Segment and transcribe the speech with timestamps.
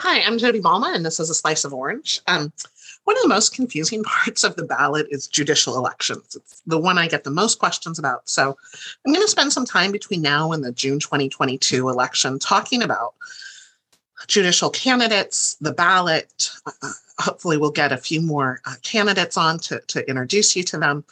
[0.00, 2.20] Hi, I'm Jodi Balma, and this is a slice of orange.
[2.28, 2.52] Um,
[3.02, 6.36] one of the most confusing parts of the ballot is judicial elections.
[6.36, 8.28] It's the one I get the most questions about.
[8.28, 8.56] So
[9.04, 13.14] I'm going to spend some time between now and the June 2022 election talking about
[14.26, 16.50] judicial candidates, the ballot.
[16.66, 20.78] Uh, hopefully, we'll get a few more uh, candidates on to, to introduce you to
[20.78, 21.04] them.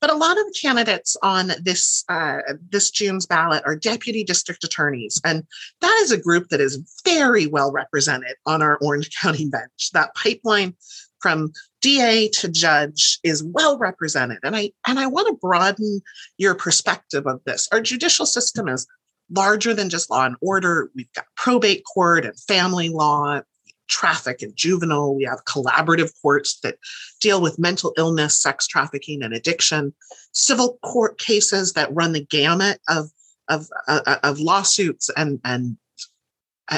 [0.00, 2.38] But a lot of the candidates on this uh,
[2.70, 5.44] this June's ballot are deputy district attorneys, and
[5.80, 9.90] that is a group that is very well represented on our Orange County bench.
[9.92, 10.74] That pipeline
[11.20, 16.00] from DA to judge is well represented, and I and I want to broaden
[16.38, 17.68] your perspective of this.
[17.72, 18.86] Our judicial system is
[19.30, 20.90] larger than just law and order.
[20.94, 23.40] We've got probate court and family law,
[23.88, 25.14] traffic and juvenile.
[25.14, 26.78] We have collaborative courts that
[27.20, 29.94] deal with mental illness, sex trafficking, and addiction.
[30.32, 33.10] Civil court cases that run the gamut of
[33.48, 35.76] of, uh, of lawsuits and and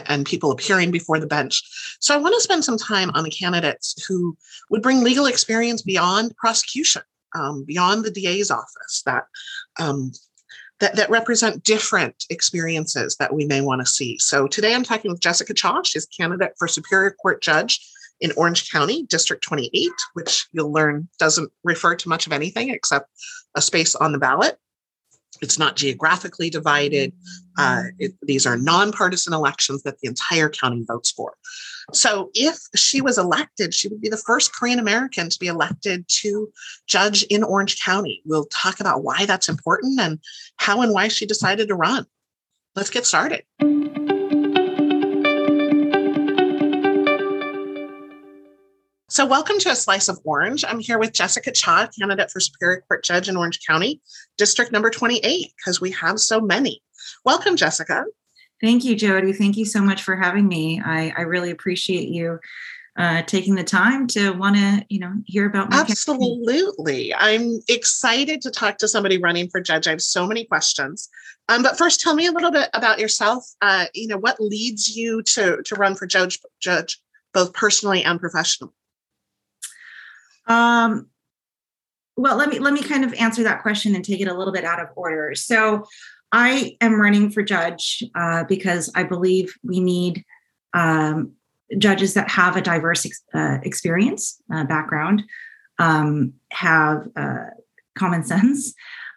[0.08, 1.62] and people appearing before the bench.
[2.00, 4.36] So I want to spend some time on the candidates who
[4.70, 7.02] would bring legal experience beyond prosecution,
[7.36, 9.26] um, beyond the DA's office, that
[9.78, 10.10] um,
[10.80, 14.18] that, that represent different experiences that we may want to see.
[14.18, 15.82] So today I'm talking with Jessica Cha.
[15.82, 17.80] She's candidate for Superior Court Judge
[18.20, 23.10] in Orange County, District 28, which you'll learn doesn't refer to much of anything except
[23.54, 24.58] a space on the ballot.
[25.42, 27.12] It's not geographically divided.
[27.58, 31.34] Uh, it, these are nonpartisan elections that the entire county votes for.
[31.92, 36.04] So, if she was elected, she would be the first Korean American to be elected
[36.20, 36.52] to
[36.88, 38.22] judge in Orange County.
[38.24, 40.18] We'll talk about why that's important and
[40.56, 42.04] how and why she decided to run.
[42.74, 43.44] Let's get started.
[49.08, 50.64] So, welcome to A Slice of Orange.
[50.66, 54.00] I'm here with Jessica Cha, candidate for Superior Court Judge in Orange County,
[54.36, 56.82] District number 28, because we have so many.
[57.24, 58.04] Welcome, Jessica.
[58.60, 59.32] Thank you, Jodi.
[59.32, 60.80] Thank you so much for having me.
[60.84, 62.38] I, I really appreciate you
[62.96, 67.14] uh, taking the time to want to, you know, hear about my Absolutely.
[67.14, 69.86] I'm excited to talk to somebody running for judge.
[69.86, 71.08] I have so many questions.
[71.48, 73.44] Um, but first, tell me a little bit about yourself.
[73.60, 76.98] Uh, you know, what leads you to to run for judge, judge,
[77.34, 78.72] both personally and professionally?
[80.46, 81.08] Um,
[82.16, 84.52] well, let me let me kind of answer that question and take it a little
[84.52, 85.34] bit out of order.
[85.34, 85.84] So,
[86.32, 90.24] I am running for judge uh, because I believe we need
[90.74, 91.32] um,
[91.78, 95.22] judges that have a diverse ex- uh, experience uh, background,
[95.78, 97.46] um, have uh,
[97.96, 98.74] common sense,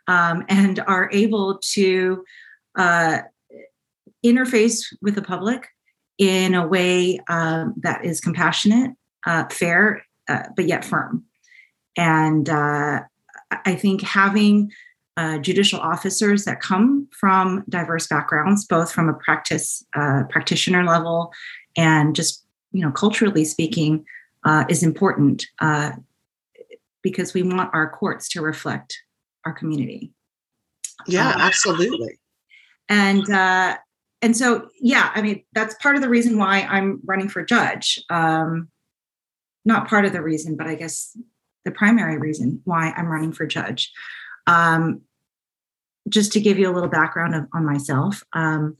[0.07, 2.23] um, and are able to
[2.77, 3.19] uh,
[4.25, 5.67] interface with the public
[6.17, 8.91] in a way um, that is compassionate,
[9.25, 11.23] uh, fair, but yet firm.
[11.97, 14.71] And I think having
[15.19, 21.33] uh, judicial officers that come from diverse backgrounds, both from a practice uh, practitioner level
[21.75, 24.05] and just you know culturally speaking,
[24.45, 25.45] uh, is important
[27.03, 28.97] because we want our courts to reflect
[29.45, 30.13] our community.
[31.05, 32.17] Yeah, absolutely.
[32.87, 33.27] And
[34.21, 38.01] and so yeah, I mean that's part of the reason why I'm running for judge.
[38.09, 38.69] Um,
[39.65, 41.17] not part of the reason, but I guess
[41.65, 43.91] the primary reason why I'm running for judge.
[44.47, 45.01] Um,
[46.09, 48.75] just to give you a little background of, on myself, um,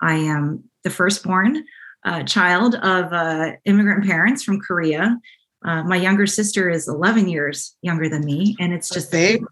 [0.00, 1.64] I am the firstborn
[2.04, 5.18] uh, child of uh, immigrant parents from Korea.
[5.64, 9.42] Uh, my younger sister is 11 years younger than me, and it's just big.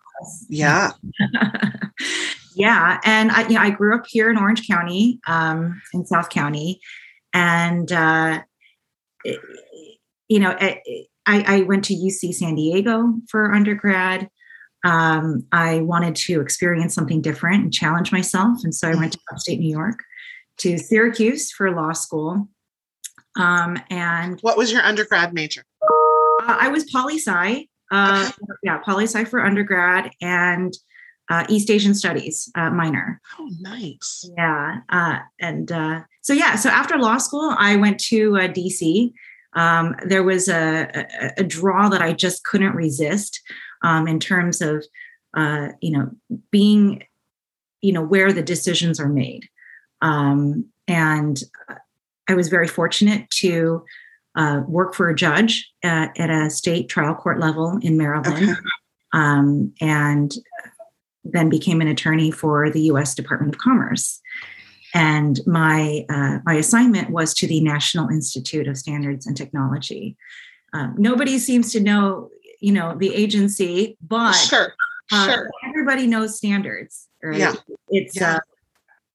[0.49, 0.93] Yeah.
[2.55, 3.01] yeah.
[3.05, 6.81] And I, you know, I grew up here in Orange County, um, in South County,
[7.33, 8.43] and uh,
[10.29, 10.81] you know, I,
[11.27, 14.29] I went to UC San Diego for undergrad.
[14.85, 18.59] Um, I wanted to experience something different and challenge myself.
[18.65, 19.99] And so I went to upstate New York
[20.59, 22.49] to Syracuse for law school.
[23.37, 25.65] Um, and what was your undergrad major?
[25.83, 27.69] Uh, I was poli sci.
[27.91, 28.53] Uh, okay.
[28.63, 30.73] Yeah, poli sci for undergrad and
[31.31, 33.21] uh, East Asian Studies uh, minor.
[33.39, 34.29] Oh, nice.
[34.37, 34.81] Yeah.
[34.91, 39.13] Uh, and uh, so, yeah, so after law school, I went to DC
[39.55, 40.89] um, there was a,
[41.21, 43.41] a, a, draw that I just couldn't resist
[43.85, 44.85] um, in terms of,
[45.37, 46.11] uh, you know,
[46.51, 47.05] being,
[47.81, 49.49] you know, where the decisions are made.
[50.03, 51.41] Um, and
[52.29, 53.85] I was very fortunate to
[54.35, 58.61] uh, work for a judge at, at, a state trial court level in Maryland, okay.
[59.13, 60.35] Um, and
[61.23, 63.15] then became an attorney for the U.S.
[63.15, 64.21] Department of Commerce
[64.95, 70.17] and my uh, my assignment was to the National Institute of Standards and Technology.
[70.73, 72.31] Um, nobody seems to know,
[72.65, 74.73] you know, the agency, but sure,
[75.13, 75.51] uh, sure.
[75.69, 77.39] everybody knows standards, right?
[77.39, 77.55] Yeah.
[77.91, 78.37] It's yeah.
[78.37, 78.39] Uh,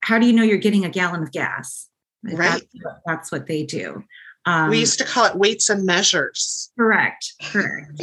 [0.02, 1.88] how do you know you're getting a gallon of gas?
[2.22, 2.62] Right.
[2.72, 4.04] That's, that's what they do.
[4.46, 6.70] Um, we used to call it weights and measures.
[6.78, 7.32] Correct.
[7.50, 8.00] Correct.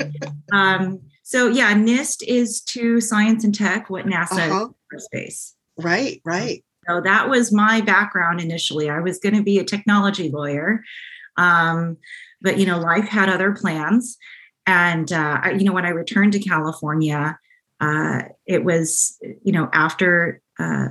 [0.52, 4.68] um, so yeah, NIST is to science and tech what NASA uh-huh.
[4.92, 5.56] is space.
[5.78, 6.22] Right.
[6.26, 6.62] Right.
[6.90, 8.90] So that was my background initially.
[8.90, 10.84] I was going to be a technology lawyer,
[11.38, 11.98] um,
[12.42, 14.18] but you know, life had other plans.
[14.68, 17.40] And uh, you know, when I returned to California,
[17.80, 20.90] uh, it was you know after uh,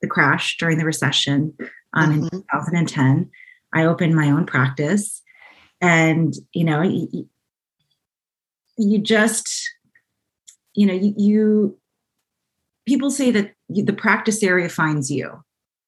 [0.00, 1.54] the crash during the recession
[1.94, 2.22] um, mm-hmm.
[2.24, 3.30] in 2010.
[3.72, 5.22] I opened my own practice,
[5.80, 7.28] and you know, you,
[8.76, 9.50] you just,
[10.74, 11.78] you know, you, you
[12.86, 15.42] people say that the practice area finds you,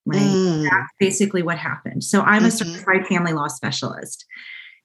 [0.04, 0.20] right?
[0.20, 0.64] Mm.
[0.64, 2.02] That's basically what happened.
[2.02, 2.46] So I'm mm-hmm.
[2.46, 4.24] a certified family law specialist,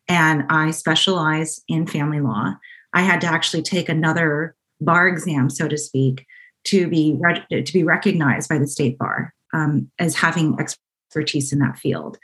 [0.07, 2.53] and I specialize in family law.
[2.93, 6.25] I had to actually take another bar exam, so to speak,
[6.65, 7.17] to be
[7.49, 12.17] to be recognized by the state bar um, as having expertise in that field.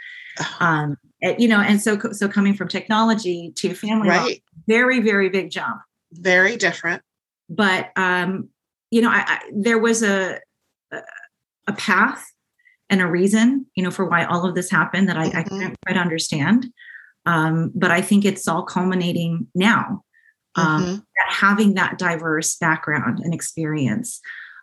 [0.59, 4.21] Um, you know, and so so coming from technology to family right.
[4.21, 5.81] law, very very big jump.
[6.11, 7.01] Very different.
[7.49, 8.49] But um,
[8.91, 10.39] you know, I, I, there was a
[11.67, 12.25] a path
[12.89, 15.37] and a reason, you know, for why all of this happened that I, mm-hmm.
[15.37, 16.71] I can't quite understand.
[17.27, 20.01] Um, but I think it's all culminating now
[20.55, 20.93] um, mm-hmm.
[20.93, 24.21] that having that diverse background and experience,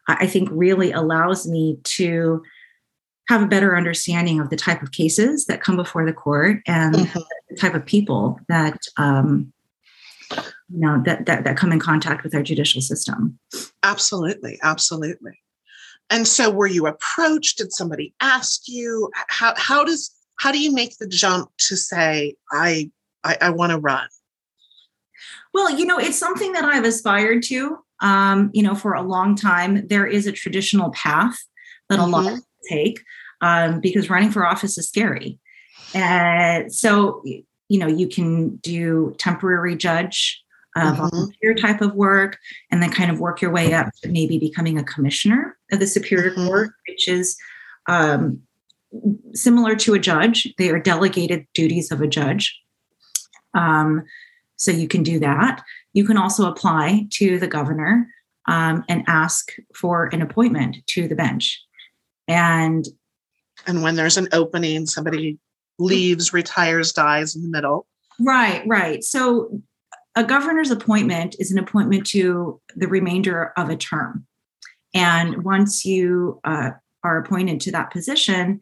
[0.09, 2.43] I think really allows me to
[3.29, 6.95] have a better understanding of the type of cases that come before the court and
[6.95, 7.19] mm-hmm.
[7.51, 9.53] the type of people that um,
[10.31, 13.39] you know that, that that come in contact with our judicial system.
[13.83, 15.39] Absolutely, absolutely.
[16.09, 17.59] And so, were you approached?
[17.59, 19.11] Did somebody ask you?
[19.29, 22.91] How how does how do you make the jump to say I
[23.23, 24.07] I, I want to run?
[25.53, 27.79] Well, you know, it's something that I've aspired to.
[28.01, 31.39] Um, you know, for a long time, there is a traditional path
[31.89, 32.13] that mm-hmm.
[32.13, 32.39] a lot mm-hmm.
[32.69, 33.03] take
[33.41, 35.39] um, because running for office is scary.
[35.95, 40.43] And so, you know, you can do temporary judge,
[40.77, 41.09] uh, mm-hmm.
[41.09, 42.37] volunteer type of work,
[42.71, 45.87] and then kind of work your way up to maybe becoming a commissioner of the
[45.87, 46.47] Superior mm-hmm.
[46.47, 47.37] Court, which is
[47.87, 48.43] um,
[49.35, 50.53] similar to a judge.
[50.59, 52.61] They are delegated duties of a judge.
[53.55, 54.05] Um,
[54.57, 55.63] so you can do that.
[55.93, 58.09] You can also apply to the governor
[58.47, 61.63] um, and ask for an appointment to the bench.
[62.29, 62.87] And
[63.67, 65.39] and when there's an opening, somebody
[65.79, 67.87] leaves, retires, dies in the middle.
[68.21, 69.03] Right, right.
[69.03, 69.63] So
[70.15, 74.27] a governor's appointment is an appointment to the remainder of a term.
[74.93, 76.71] And once you uh,
[77.03, 78.61] are appointed to that position,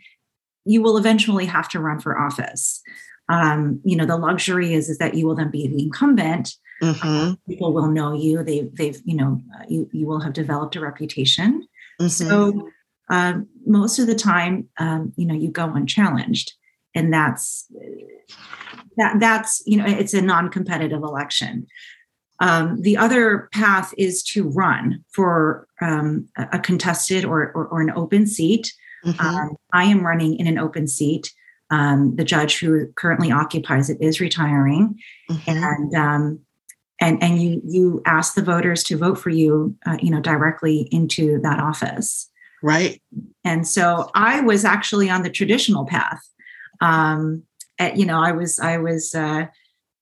[0.64, 2.82] you will eventually have to run for office
[3.28, 7.32] um, you know the luxury is is that you will then be the incumbent mm-hmm.
[7.48, 10.80] people will know you they they've you know uh, you you will have developed a
[10.80, 11.66] reputation
[12.00, 12.08] mm-hmm.
[12.08, 12.70] so
[13.10, 16.52] um, most of the time um, you know you go unchallenged
[16.94, 17.66] and that's
[18.96, 21.66] that that's you know it's a non-competitive election
[22.42, 27.92] um, the other path is to run for um, a contested or, or, or, an
[27.94, 28.72] open seat.
[29.04, 29.20] Mm-hmm.
[29.20, 31.32] Um, I am running in an open seat.
[31.70, 34.98] Um, the judge who currently occupies it is retiring,
[35.30, 35.50] mm-hmm.
[35.50, 36.40] and um,
[37.00, 40.88] and and you you ask the voters to vote for you, uh, you know, directly
[40.90, 42.28] into that office.
[42.62, 43.02] Right.
[43.44, 46.20] And so I was actually on the traditional path.
[46.80, 47.42] Um,
[47.78, 49.46] at, you know, I was I was uh,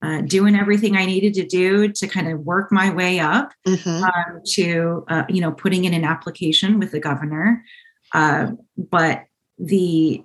[0.03, 4.05] uh, doing everything I needed to do to kind of work my way up mm-hmm.
[4.05, 7.63] um, to uh, you know putting in an application with the governor.
[8.13, 9.25] Uh, but
[9.59, 10.25] the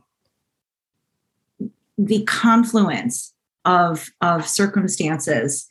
[1.98, 5.68] the confluence of of circumstances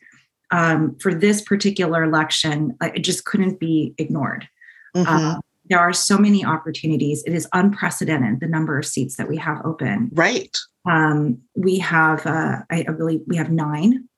[0.50, 4.48] um, for this particular election it just couldn't be ignored.
[4.96, 5.08] Mm-hmm.
[5.08, 5.38] uh,
[5.70, 7.22] there are so many opportunities.
[7.26, 10.10] It is unprecedented the number of seats that we have open.
[10.12, 10.56] Right.
[10.86, 14.08] Um, we have uh, I, I, believe we have nine.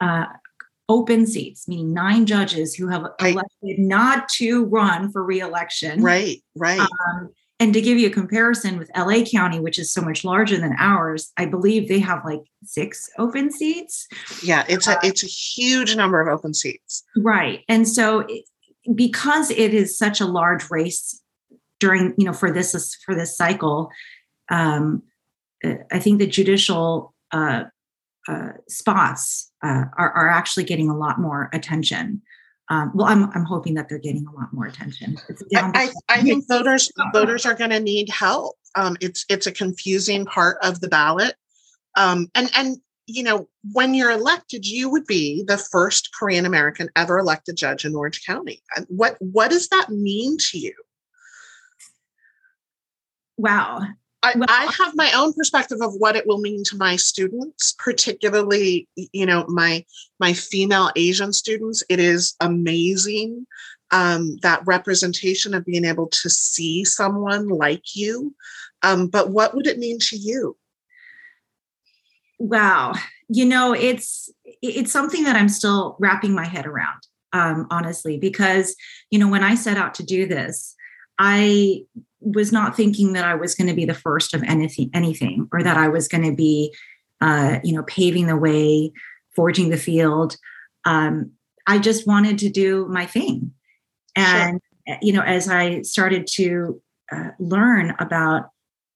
[0.00, 0.26] Uh,
[0.88, 3.32] open seats meaning nine judges who have right.
[3.32, 8.76] elected not to run for reelection right right um, and to give you a comparison
[8.76, 12.42] with LA County, which is so much larger than ours, I believe they have like
[12.64, 14.06] six open seats.
[14.42, 17.02] Yeah, it's a uh, it's a huge number of open seats.
[17.16, 18.44] Right, and so it,
[18.94, 21.22] because it is such a large race
[21.80, 23.90] during you know for this for this cycle,
[24.50, 25.02] um,
[25.64, 27.64] I think the judicial uh,
[28.28, 32.22] uh, spots uh, are, are actually getting a lot more attention
[32.68, 35.16] um, well, I'm, I'm hoping that they're getting a lot more attention.
[35.54, 38.56] I, I, I, think voters voters are going to need help.
[38.74, 41.34] Um, it's it's a confusing part of the ballot,
[41.96, 46.88] um, and and you know when you're elected, you would be the first Korean American
[46.96, 48.60] ever elected judge in Orange County.
[48.88, 50.74] What what does that mean to you?
[53.36, 53.82] Wow.
[54.26, 58.88] I, I, have my own perspective of what it will mean to my students, particularly,
[58.96, 59.84] you know, my
[60.18, 61.84] my female Asian students.
[61.88, 63.46] It is amazing
[63.90, 68.34] um, that representation of being able to see someone like you.
[68.82, 70.56] Um, but what would it mean to you?
[72.38, 72.94] Wow,
[73.28, 77.00] you know, it's it's something that I'm still wrapping my head around,
[77.32, 78.76] um, honestly, because
[79.10, 80.75] you know, when I set out to do this,
[81.18, 81.82] I
[82.20, 85.62] was not thinking that I was going to be the first of anything, anything, or
[85.62, 86.74] that I was going to be,
[87.20, 88.92] uh, you know, paving the way,
[89.34, 90.36] forging the field.
[90.84, 91.32] Um,
[91.66, 93.52] I just wanted to do my thing,
[94.14, 94.98] and sure.
[95.02, 96.80] you know, as I started to
[97.12, 98.50] uh, learn about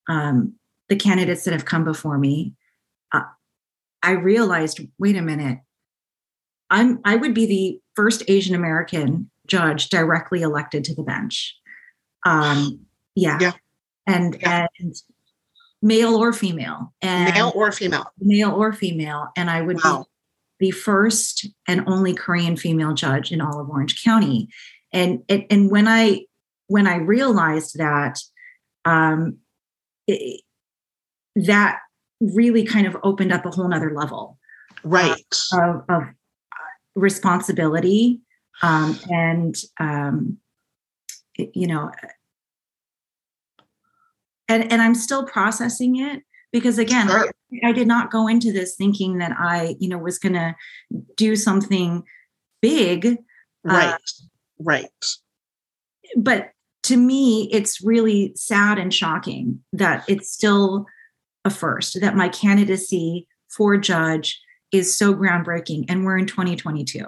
[0.09, 0.55] um,
[0.89, 2.55] the candidates that have come before me,
[3.13, 3.23] uh,
[4.03, 5.59] I realized, wait a minute,
[6.71, 11.57] I'm I would be the first Asian American judge directly elected to the bench.
[12.25, 12.81] Um,
[13.15, 13.39] yeah.
[13.41, 13.53] Yeah.
[14.07, 14.67] And yeah.
[14.79, 14.95] and
[15.83, 16.93] male or female.
[17.03, 18.07] And male or female.
[18.19, 19.29] Male or female.
[19.37, 20.07] And I would wow.
[20.59, 24.49] be the first and only Korean female judge in all of Orange County.
[24.93, 26.27] And and, and when I
[26.67, 28.19] when I realized that
[28.85, 29.39] um
[30.07, 30.43] it,
[31.37, 31.79] that
[32.21, 34.39] really kind of opened up a whole nother level
[34.85, 36.03] right of, of
[36.95, 38.21] responsibility
[38.63, 40.39] um, and um,
[41.55, 41.91] you know
[44.49, 47.31] and and i'm still processing it because again sure.
[47.65, 50.55] I, I, did not go into this thinking that i you know was going to
[51.17, 52.03] do something
[52.61, 53.15] big uh,
[53.65, 53.95] right.
[53.95, 53.99] Uh,
[54.59, 55.07] right.
[56.17, 56.51] but
[56.83, 60.87] to me it's really sad and shocking that it's still
[61.45, 64.41] a first that my candidacy for judge
[64.73, 67.05] is so groundbreaking and we're in 2022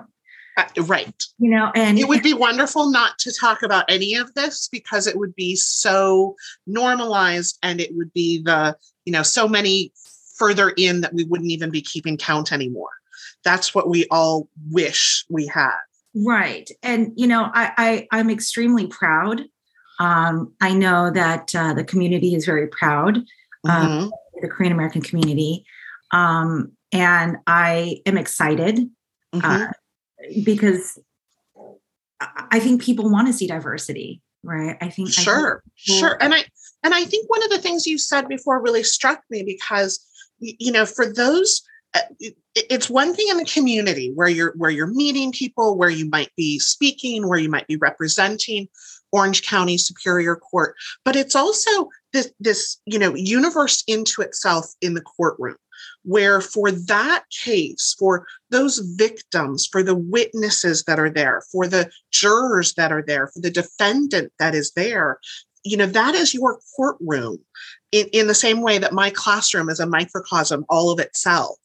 [0.57, 1.25] uh, right.
[1.39, 5.07] You know, and it would be wonderful not to talk about any of this because
[5.07, 9.93] it would be so normalized and it would be the, you know, so many
[10.37, 12.91] further in that we wouldn't even be keeping count anymore.
[13.45, 15.79] That's what we all wish we had.
[16.15, 16.69] Right.
[16.83, 19.43] And, you know, I, I, am extremely proud.
[19.99, 23.25] Um, I know that uh, the community is very proud, um,
[23.65, 24.09] mm-hmm.
[24.43, 25.65] the Korean American community.
[26.11, 28.91] Um, and I am excited.
[29.35, 29.41] Mm-hmm.
[29.45, 29.67] Uh,
[30.45, 30.99] because
[32.51, 34.77] I think people want to see diversity, right?
[34.81, 36.45] I think sure, I think sure, and I
[36.83, 40.05] and I think one of the things you said before really struck me because
[40.39, 41.63] you know for those
[41.95, 42.01] uh,
[42.55, 46.31] it's one thing in the community where you're where you're meeting people where you might
[46.37, 48.67] be speaking where you might be representing
[49.13, 50.75] orange county superior court
[51.05, 55.57] but it's also this this you know universe into itself in the courtroom
[56.05, 61.91] where for that case, for those victims, for the witnesses that are there, for the
[62.11, 65.19] jurors that are there, for the defendant that is there,
[65.65, 67.39] you know, that is your courtroom
[67.93, 71.59] in, in the same way that my classroom is a microcosm all of itself.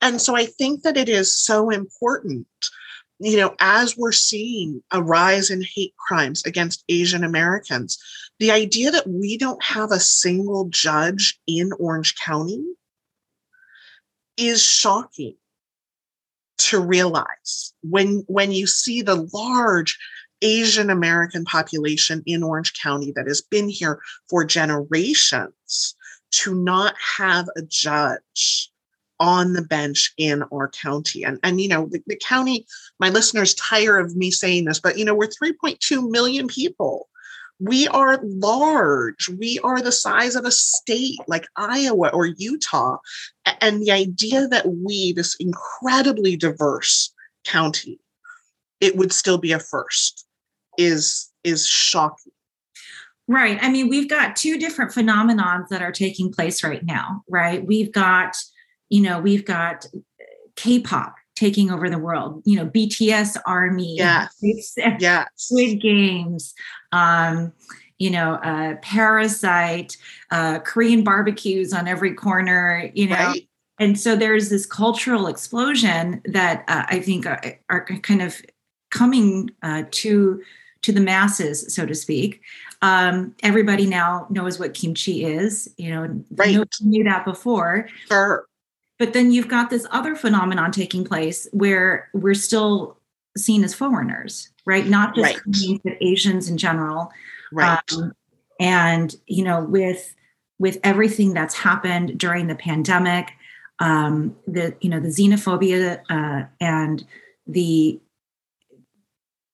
[0.00, 2.46] And so I think that it is so important
[3.18, 7.98] you know, as we're seeing a rise in hate crimes against Asian Americans,
[8.38, 12.62] the idea that we don't have a single judge in Orange County
[14.36, 15.36] is shocking
[16.58, 19.98] to realize when when you see the large
[20.42, 25.94] Asian American population in Orange County that has been here for generations
[26.32, 28.70] to not have a judge
[29.18, 31.24] on the bench in our county.
[31.24, 32.66] And, and you know, the, the county,
[33.00, 37.08] my listeners tire of me saying this, but you know, we're 3.2 million people
[37.58, 39.28] we are large.
[39.28, 42.98] We are the size of a state like Iowa or Utah.
[43.60, 47.12] And the idea that we, this incredibly diverse
[47.44, 47.98] county,
[48.80, 50.26] it would still be a first
[50.76, 52.32] is is shocking.
[53.28, 53.58] Right.
[53.60, 57.66] I mean, we've got two different phenomenons that are taking place right now, right?
[57.66, 58.36] We've got,
[58.88, 59.86] you know, we've got
[60.54, 62.42] K-pop taking over the world.
[62.44, 64.34] You know, BTS Army, yes,
[64.98, 65.28] yes.
[65.36, 66.54] Squid Games,
[66.92, 67.52] um,
[67.98, 69.96] you know, uh, Parasite,
[70.30, 72.90] uh, Korean barbecues on every corner.
[72.94, 73.16] You know.
[73.16, 73.48] Right.
[73.78, 78.40] And so there's this cultural explosion that uh, I think are, are, kind of
[78.90, 80.42] coming uh, to
[80.82, 82.40] to the masses, so to speak.
[82.80, 85.68] Um, everybody now knows what kimchi is.
[85.76, 86.56] You know, right.
[86.80, 87.88] knew that before.
[88.08, 88.46] Sure.
[88.98, 92.98] But then you've got this other phenomenon taking place where we're still
[93.36, 94.86] seen as foreigners, right?
[94.86, 95.42] Not just right.
[95.42, 97.10] Koreans, but Asians in general.
[97.52, 97.80] Right.
[97.92, 98.12] Um,
[98.58, 100.14] and you know, with
[100.58, 103.32] with everything that's happened during the pandemic,
[103.78, 107.04] um, the you know the xenophobia uh, and
[107.46, 108.00] the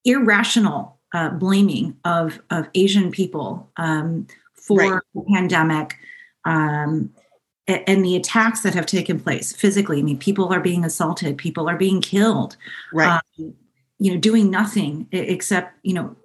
[0.05, 5.03] irrational uh, blaming of of Asian people um, for right.
[5.15, 5.97] the pandemic
[6.45, 7.13] um,
[7.69, 10.01] and the attacks that have taken place physically.
[10.01, 12.57] I mean, people are being assaulted, people are being killed.
[12.93, 13.21] Right.
[13.39, 13.55] Um,
[13.99, 16.17] you know, doing nothing except you know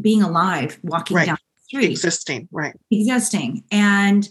[0.00, 1.26] being alive, walking Right.
[1.26, 2.48] down the street, Existing.
[2.50, 2.74] Right.
[2.90, 4.28] existing, and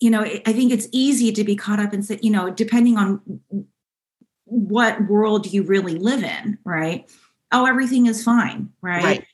[0.00, 2.96] you know, I think it's easy to be caught up and say, you know, depending
[2.98, 3.20] on
[4.44, 7.08] what world you really live in, right?
[7.52, 9.04] Oh, everything is fine, right?
[9.04, 9.24] Right.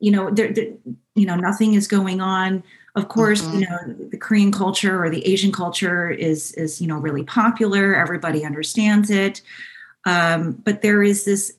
[0.00, 0.74] You know, there, there,
[1.14, 2.62] you know, nothing is going on.
[2.96, 3.54] Of course, Mhm.
[3.54, 7.94] you know, the Korean culture or the Asian culture is is you know really popular.
[7.96, 9.42] Everybody understands it,
[10.04, 11.52] um, but there is this.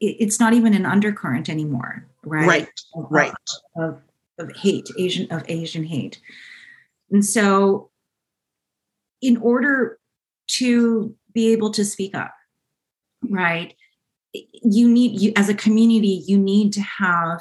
[0.00, 2.46] It's not even an undercurrent anymore, right?
[2.48, 2.68] Right.
[2.94, 3.32] Of- Right.
[3.76, 4.00] Of,
[4.38, 6.20] of hate, Asian of Asian hate,
[7.10, 7.90] and so
[9.20, 9.98] in order
[10.46, 12.32] to be able to speak up
[13.30, 13.74] right
[14.62, 17.40] you need you as a community you need to have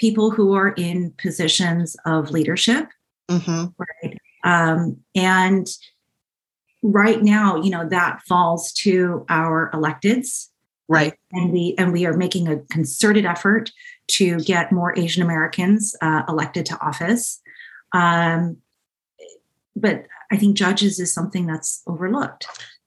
[0.00, 2.88] people who are in positions of leadership
[3.30, 5.66] hmm right um, and
[6.82, 10.46] right now you know that falls to our electeds
[10.88, 11.14] Right.
[11.30, 13.70] and we and we are making a concerted effort
[14.12, 17.40] to get more asian americans uh, elected to office
[17.92, 18.56] um,
[19.76, 22.46] but i think judges is something that's overlooked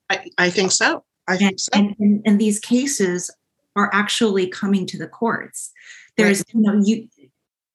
[0.09, 1.03] I, I think so.
[1.27, 1.69] I think and, so.
[1.73, 3.31] and, and, and these cases
[3.75, 5.71] are actually coming to the courts
[6.17, 7.07] there's you know you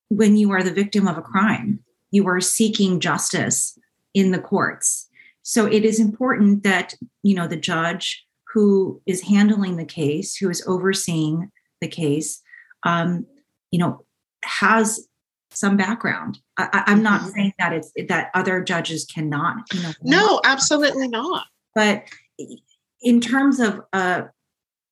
[0.09, 1.79] when you are the victim of a crime
[2.11, 3.77] you are seeking justice
[4.13, 5.07] in the courts
[5.43, 6.93] so it is important that
[7.23, 12.41] you know the judge who is handling the case who is overseeing the case
[12.83, 13.25] um,
[13.71, 14.03] you know
[14.43, 15.07] has
[15.51, 17.31] some background I, i'm not Mhm.
[17.33, 21.45] saying that it's that other judges cannot you know No, absolutely not.
[21.75, 22.05] but
[23.01, 24.23] in terms of uh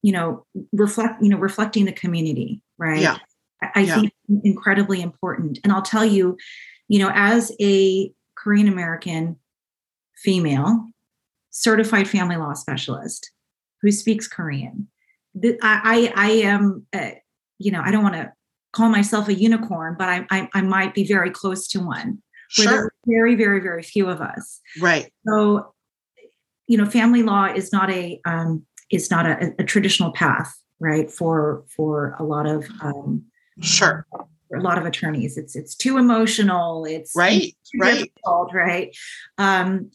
[0.03, 3.17] you know reflect you know reflecting the community right Yeah.
[3.61, 3.95] I, Yeah.
[3.95, 6.37] think incredibly important and i'll tell you
[6.87, 9.37] you know as a korean american
[10.23, 10.87] female
[11.49, 13.31] certified family law specialist
[13.81, 14.88] who speaks korean
[15.43, 17.12] i i, I am uh,
[17.60, 18.32] you know i don't want to
[18.73, 22.21] call myself a unicorn but I, I i might be very close to one
[22.58, 22.86] where there Sure.
[22.86, 25.12] are very very very few of us Right.
[25.27, 25.73] so,
[26.67, 31.10] you know, family law is not a um, is not a, a traditional path, right?
[31.10, 33.23] For for a lot of um,
[33.62, 34.06] Sure.
[34.50, 36.86] for a lot of attorneys, it's it's too emotional.
[36.86, 37.54] It's Right.
[37.70, 37.98] too Right.
[38.06, 38.96] difficult, right?
[39.38, 39.91] Um,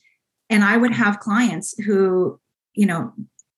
[0.51, 2.39] and I would have clients who,
[2.75, 3.15] you know,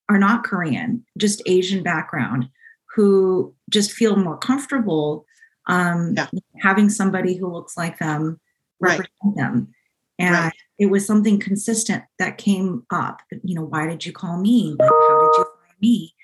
[0.07, 2.47] are not Korean, just Asian background,
[2.95, 5.25] who just feel more comfortable
[5.67, 6.27] um, Yeah.
[6.61, 8.39] having somebody who looks like them
[8.79, 8.99] Right.
[8.99, 9.73] represent them.
[10.19, 10.53] And Right.
[10.77, 13.21] it was something consistent that came up.
[13.43, 14.75] You know, why did you call me?
[14.79, 16.15] Like, how did you find me?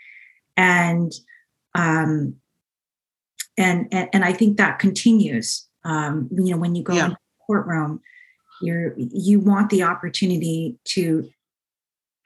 [0.56, 1.12] And
[1.74, 2.36] um,
[3.62, 5.68] and and, and I think that continues.
[5.84, 7.06] Um, you know, when you go Yeah.
[7.06, 8.02] into the courtroom,
[8.62, 11.30] you're you want the opportunity to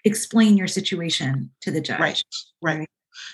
[0.04, 2.00] explain your situation to the judge.
[2.00, 2.24] Right.
[2.62, 2.90] Right.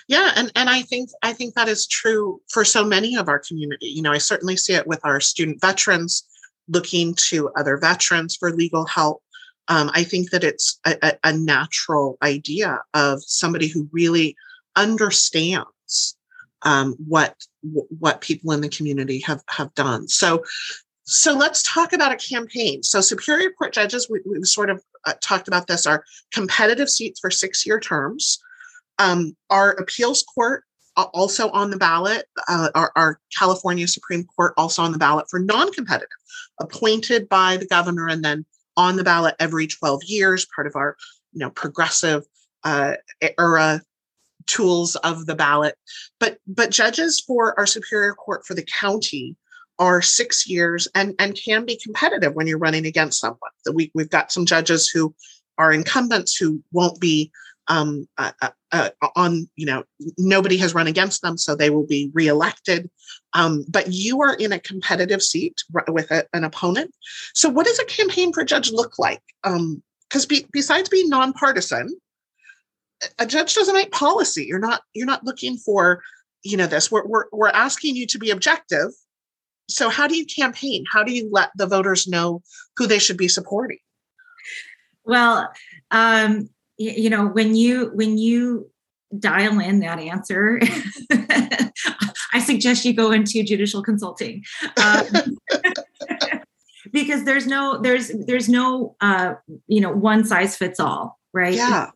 [0.08, 3.40] Yeah, and and I think I think that is true for so many of our
[3.40, 3.86] community.
[3.86, 6.24] You know, I certainly see it with our student veterans
[6.68, 9.22] looking to other veterans for legal help.
[9.68, 14.36] Um, I think that it's a, a natural idea of somebody who really
[14.76, 16.16] understands
[16.64, 20.08] um, what what people in the community have have done.
[20.08, 20.44] So,
[21.04, 22.82] so let's talk about a campaign.
[22.82, 27.20] So, Superior Court judges, we, we sort of uh, talked about this, are competitive seats
[27.20, 28.38] for six year terms.
[28.98, 30.64] Um, our appeals court
[30.96, 35.40] also on the ballot, uh, our, our California Supreme Court also on the ballot for
[35.40, 36.08] non competitive,
[36.60, 38.44] appointed by the governor and then
[38.76, 40.96] on the ballot every 12 years, part of our
[41.32, 42.24] you know progressive
[42.64, 42.94] uh,
[43.38, 43.82] era
[44.46, 45.76] tools of the ballot.
[46.20, 49.36] But but judges for our Superior Court for the county
[49.78, 53.50] are six years and and can be competitive when you're running against someone.
[53.66, 55.14] So we we've got some judges who
[55.58, 57.30] are incumbents who won't be
[57.68, 59.84] um, uh, uh, uh, on you know
[60.18, 62.90] nobody has run against them, so they will be reelected.
[63.34, 66.94] Um, but you are in a competitive seat with a, an opponent.
[67.34, 69.22] So what does a campaign for judge look like?
[69.42, 71.88] Because be, besides being nonpartisan,
[73.18, 74.44] a judge doesn't make policy.
[74.44, 76.02] You're not you're not looking for
[76.42, 76.90] you know this.
[76.90, 78.90] We're we're we're asking you to be objective.
[79.68, 80.84] So how do you campaign?
[80.92, 82.42] How do you let the voters know
[82.76, 83.78] who they should be supporting?
[85.04, 85.50] Well,
[85.90, 88.70] um, y- you know, when you when you
[89.18, 90.60] dial in that answer,
[92.32, 94.44] I suggest you go into judicial consulting.
[94.82, 95.36] Um,
[96.92, 99.34] because there's no there's there's no uh,
[99.66, 101.90] you know one size fits all right Yeah.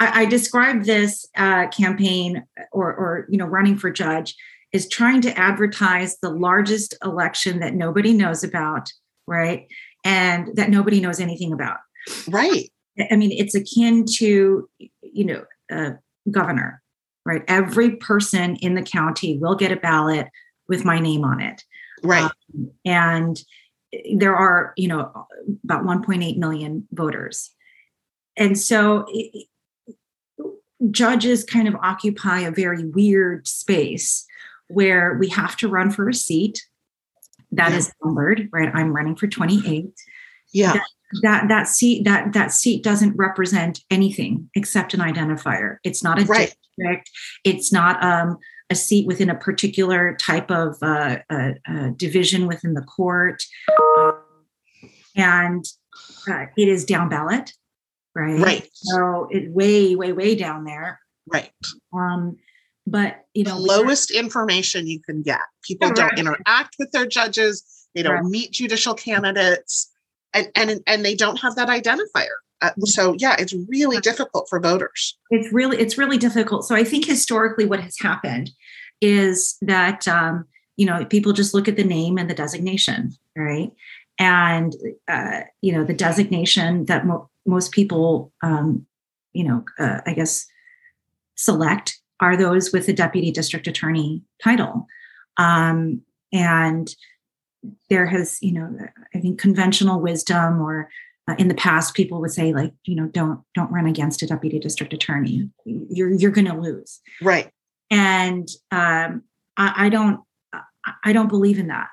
[0.00, 4.34] I, I described this uh, campaign or or you know running for judge
[4.72, 8.90] is trying to advertise the largest election that nobody knows about
[9.26, 9.66] right?
[10.04, 11.78] And that nobody knows anything about.
[12.28, 12.70] Right.
[13.10, 15.96] I mean, it's akin to, you know,
[16.30, 16.82] governor,
[17.24, 17.42] right?
[17.48, 20.28] Every person in the county will get a ballot
[20.68, 21.62] with my name on it.
[22.02, 22.30] Right.
[22.54, 23.40] Um, and
[24.14, 25.26] there are, you know,
[25.64, 27.50] about 1.8 million voters.
[28.36, 29.46] And so it,
[30.90, 34.26] judges kind of occupy a very weird space
[34.68, 36.66] where we have to run for a seat
[37.52, 37.78] that Yeah.
[37.78, 38.70] is numbered, right?
[38.74, 39.86] I'm running for 28
[40.52, 40.80] Yeah.
[41.22, 46.24] that that seat that that seat doesn't represent anything except an identifier it's not a
[46.24, 46.52] Right.
[46.76, 47.10] district
[47.44, 48.38] it's not um,
[48.70, 53.40] a seat within a particular type of uh, uh, uh, division within the court
[53.98, 54.14] um,
[55.14, 55.64] and
[56.28, 57.52] uh, it is down ballot
[58.16, 58.68] right Right.
[58.72, 61.50] so it way way way down there Right.
[61.92, 62.36] um
[62.86, 65.40] but you The know are- lowest information you can get.
[65.68, 67.54] People don't interact with their judges.
[67.94, 68.26] They don't Correct.
[68.36, 69.90] meet judicial candidates,
[70.32, 72.36] and and and they don't have that identifier.
[72.62, 75.18] Uh, so yeah, it's really difficult for voters.
[75.30, 78.50] it's really it's really difficult so i think historically what has happened
[79.02, 80.44] is that um,
[80.78, 83.72] you know people just look at the name and the designation right
[84.18, 84.74] and
[85.08, 88.86] uh, you know the designation that mo- most people um,
[89.32, 90.46] you know uh, i guess
[91.34, 94.86] select are those with a deputy district attorney title
[95.36, 96.00] um,
[96.32, 96.94] and
[97.90, 98.74] there has you know
[99.14, 100.88] i think conventional wisdom or
[101.28, 104.26] uh, in the past people would say like you know don't don't run against a
[104.26, 107.50] deputy district attorney you're you're going to lose Right.
[107.90, 109.22] and um,
[109.56, 110.20] I, I don't
[110.52, 110.62] I-
[111.04, 111.88] I don't believe in that.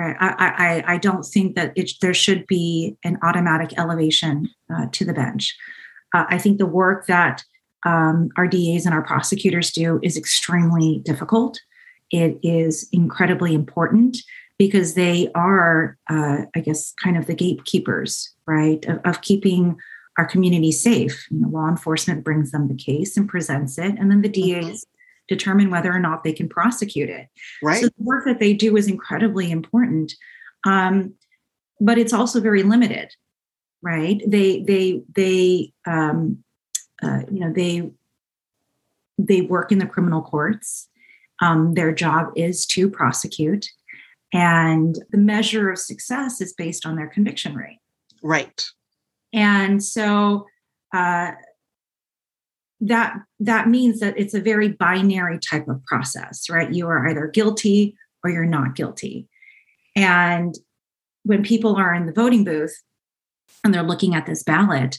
[0.00, 0.16] Right?
[0.18, 5.04] I, I I don't think that it, there should be an automatic elevation uh, to
[5.04, 5.56] the bench.
[6.14, 7.44] Uh, I think the work that
[7.84, 11.60] um, our DAs and our prosecutors do is extremely difficult.
[12.10, 14.18] It is incredibly important
[14.58, 19.76] because they are, uh, I guess, kind of the gatekeepers, right, of, of keeping
[20.18, 21.26] our community safe.
[21.30, 24.84] You know, law enforcement brings them the case and presents it, and then the DAs
[25.30, 27.28] determine whether or not they can prosecute it.
[27.62, 27.80] Right.
[27.80, 30.12] So the work that they do is incredibly important,
[30.66, 31.14] um,
[31.80, 33.14] but it's also very limited,
[33.80, 34.20] right?
[34.26, 36.42] They they they um,
[37.02, 37.90] uh, you know they
[39.18, 40.88] they work in the criminal courts.
[41.40, 43.70] Um, their job is to prosecute,
[44.34, 47.78] and the measure of success is based on their conviction rate.
[48.22, 48.62] right.
[49.32, 50.46] And so
[50.92, 51.30] uh,
[52.80, 56.72] that that means that it's a very binary type of process, right?
[56.72, 59.28] You are either guilty or you're not guilty.
[59.96, 60.54] And
[61.24, 62.74] when people are in the voting booth
[63.64, 64.98] and they're looking at this ballot,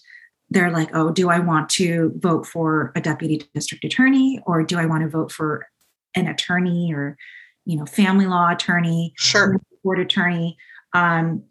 [0.49, 4.77] they're like, oh, do I want to vote for a deputy district attorney or do
[4.77, 5.65] I want to vote for
[6.15, 7.17] an attorney or,
[7.65, 9.13] you know, family law attorney?
[9.17, 9.59] Sure.
[9.81, 10.57] court attorney.
[10.93, 11.43] Um,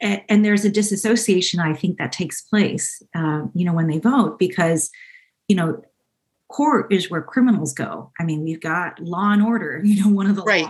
[0.00, 3.98] and, and there's a disassociation, I think, that takes place, uh, you know, when they
[3.98, 4.90] vote because,
[5.48, 5.82] you know,
[6.48, 8.12] court is where criminals go.
[8.20, 10.66] I mean, we've got Law and Order, you know, one of the Right.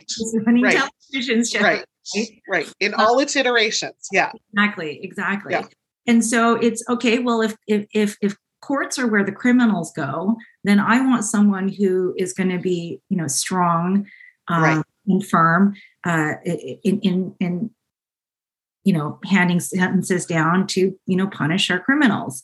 [0.46, 0.76] running Right.
[1.12, 1.62] television shows.
[1.62, 1.84] Right.
[2.16, 2.28] right?
[2.48, 2.72] Right.
[2.80, 4.08] In all its iterations.
[4.12, 4.32] Yeah.
[4.52, 5.52] Exactly, exactly.
[5.52, 5.66] Yeah.
[6.06, 7.18] And so it's okay.
[7.18, 11.68] Well, if if if if courts are where the criminals go, then I want someone
[11.68, 14.06] who is going to be, you know, strong
[14.48, 14.84] um, Right.
[15.06, 15.74] and firm
[16.06, 17.70] uh, in in in
[18.84, 22.42] you know handing sentences down to you know punish our criminals.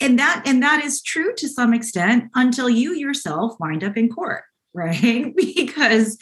[0.00, 4.08] And- that and that is true to some extent until you yourself wind up in
[4.08, 5.34] court, right?
[5.36, 6.18] because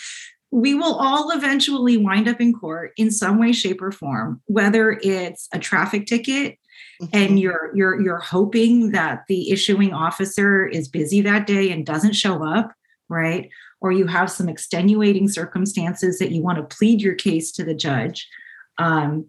[0.51, 5.01] we will all eventually wind up in court in some way shape or form whether
[5.03, 6.57] it's a traffic ticket
[7.13, 12.13] and you're you're you're hoping that the issuing officer is busy that day and doesn't
[12.13, 12.73] show up
[13.09, 13.51] right?
[13.81, 17.75] Or you have some extenuating circumstances that you want to plead your case to the
[17.75, 18.29] judge
[18.79, 19.27] um,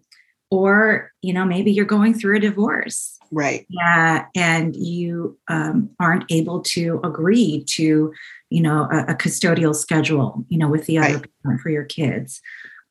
[0.50, 3.66] or you know maybe you're going through a divorce right.
[3.68, 8.12] yeah, and you um, aren't able to agree to,
[8.50, 11.30] you know, a, a custodial schedule, you know, with the other Right.
[11.42, 12.40] parent for your kids,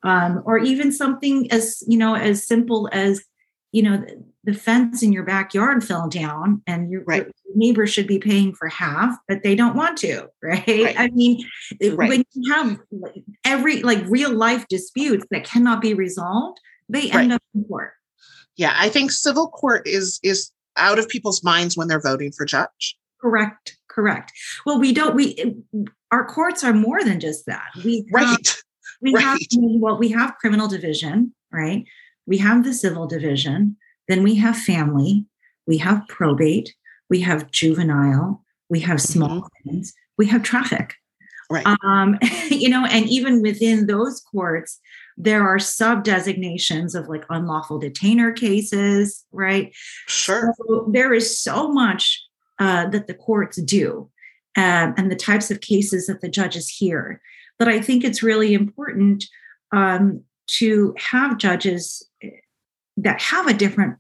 [0.03, 3.23] um, or even something as you know as simple as,
[3.71, 7.25] you know, the, the fence in your backyard fell down, and your, Right.
[7.25, 10.67] your neighbor should be paying for half, but they don't want to, right?
[10.67, 10.95] Right.
[10.99, 11.43] I mean,
[11.81, 12.09] Right.
[12.09, 12.79] when you have
[13.43, 17.93] every like real life disputes that cannot be resolved, they end up in court.
[18.57, 18.73] Yeah.
[18.77, 22.97] I think civil court is is out of people's minds when they're voting for judge.
[23.21, 23.77] Correct.
[23.89, 24.31] Correct.
[24.65, 25.15] Well, we don't.
[25.15, 25.55] We
[26.11, 27.69] our courts are more than just that.
[27.83, 28.63] We have, Right.
[29.01, 31.85] we have well, we have criminal division, right?
[32.27, 33.77] We have the civil division.
[34.07, 35.25] Then we have family.
[35.65, 36.75] We have probate.
[37.09, 38.43] We have juvenile.
[38.69, 39.93] We have small claims.
[40.17, 40.95] We have traffic.
[41.49, 41.65] Right.
[41.83, 42.17] Um,
[42.49, 44.79] you know, and even within those courts,
[45.17, 49.73] there are sub designations of like unlawful detainer cases, right?
[50.07, 50.53] Sure.
[50.57, 52.21] So there is so much
[52.59, 54.09] uh, that the courts do
[54.57, 57.21] um, and the types of cases that the judges hear
[57.59, 59.23] that I think it's really important
[59.71, 62.29] um, to have judges eh,
[62.97, 63.97] that have a different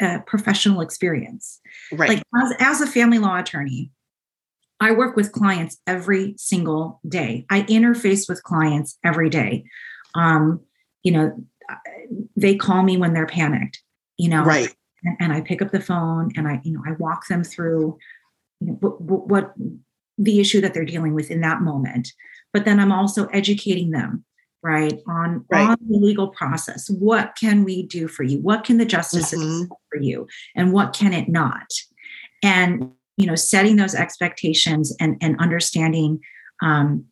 [0.00, 1.60] uh, professional experience.
[1.92, 2.10] Right.
[2.10, 3.90] Like as, as a family law attorney,
[4.80, 7.46] I work with clients every single day.
[7.50, 9.64] I interface with clients every day.
[10.14, 10.60] Um,
[11.02, 11.44] you know,
[12.36, 13.82] they call me when they're panicked,
[14.18, 14.74] you know, right.
[15.04, 17.98] and, and I pick up the phone and I, you know, I walk them through
[18.60, 19.54] you know, what, what
[20.18, 22.12] the issue that they're dealing with in that moment.
[22.52, 24.24] But then I'm also educating them
[24.62, 25.68] right on Right.
[25.68, 29.64] on the legal process what can we do for you what can the justice system
[29.64, 29.68] Mhm.
[29.68, 31.66] do for you and what can it not
[32.42, 36.20] and you know setting those expectations and and understanding
[36.62, 37.04] um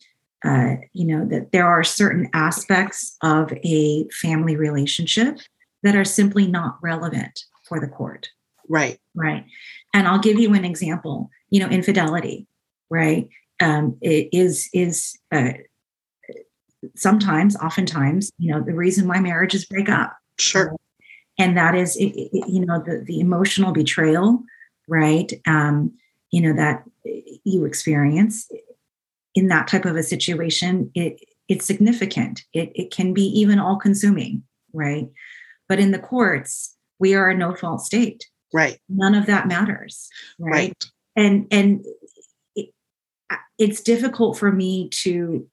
[0.43, 5.39] uh, you know that there are certain aspects of a family relationship
[5.83, 8.29] that are simply not relevant for the court.
[8.69, 8.99] Right.
[9.15, 9.45] right.
[9.93, 12.47] And i'll give you an example you know infidelity
[12.89, 13.29] right?
[13.61, 15.51] Um, it is is uh,
[16.95, 20.15] sometimes oftentimes you know the reason why marriages break up.
[20.39, 20.75] Sure.
[21.37, 24.41] and that is it, it- you know the, the emotional betrayal
[24.87, 25.31] right?
[25.45, 25.93] Um,
[26.31, 26.83] you know that
[27.43, 28.49] you experience
[29.35, 33.77] in that type of a situation it it's significant it, it can be even all
[33.77, 35.07] consuming right
[35.69, 38.79] but in the courts we are a no fault state Right.
[38.89, 40.85] none of that matters right, Right.
[41.15, 41.85] and and
[42.55, 42.69] it,
[43.57, 45.47] it's difficult for me to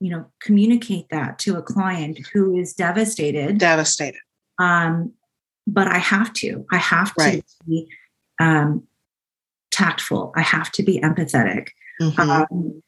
[0.00, 4.20] you know communicate that to a client who is devastated Devastated.
[4.58, 5.12] um,
[5.66, 6.64] but I have to.
[6.72, 7.86] I have to be
[8.40, 8.84] um,
[9.70, 10.32] tactful.
[10.34, 11.68] I have to be empathetic,
[12.00, 12.18] Mhm.
[12.18, 12.82] um,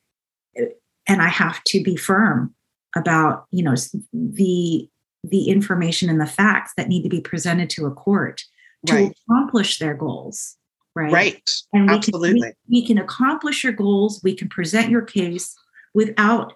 [0.57, 2.55] and I have to be firm
[2.97, 3.75] about you know
[4.13, 4.89] the
[5.23, 8.43] the information and the facts that need to be presented to a court
[8.87, 9.13] to right.
[9.29, 10.57] accomplish their goals.
[10.95, 11.13] Right.
[11.13, 11.51] Right.
[11.73, 12.41] And we Absolutely.
[12.41, 14.21] Can, we, we can accomplish your goals.
[14.25, 15.55] We can present your case
[15.95, 16.55] without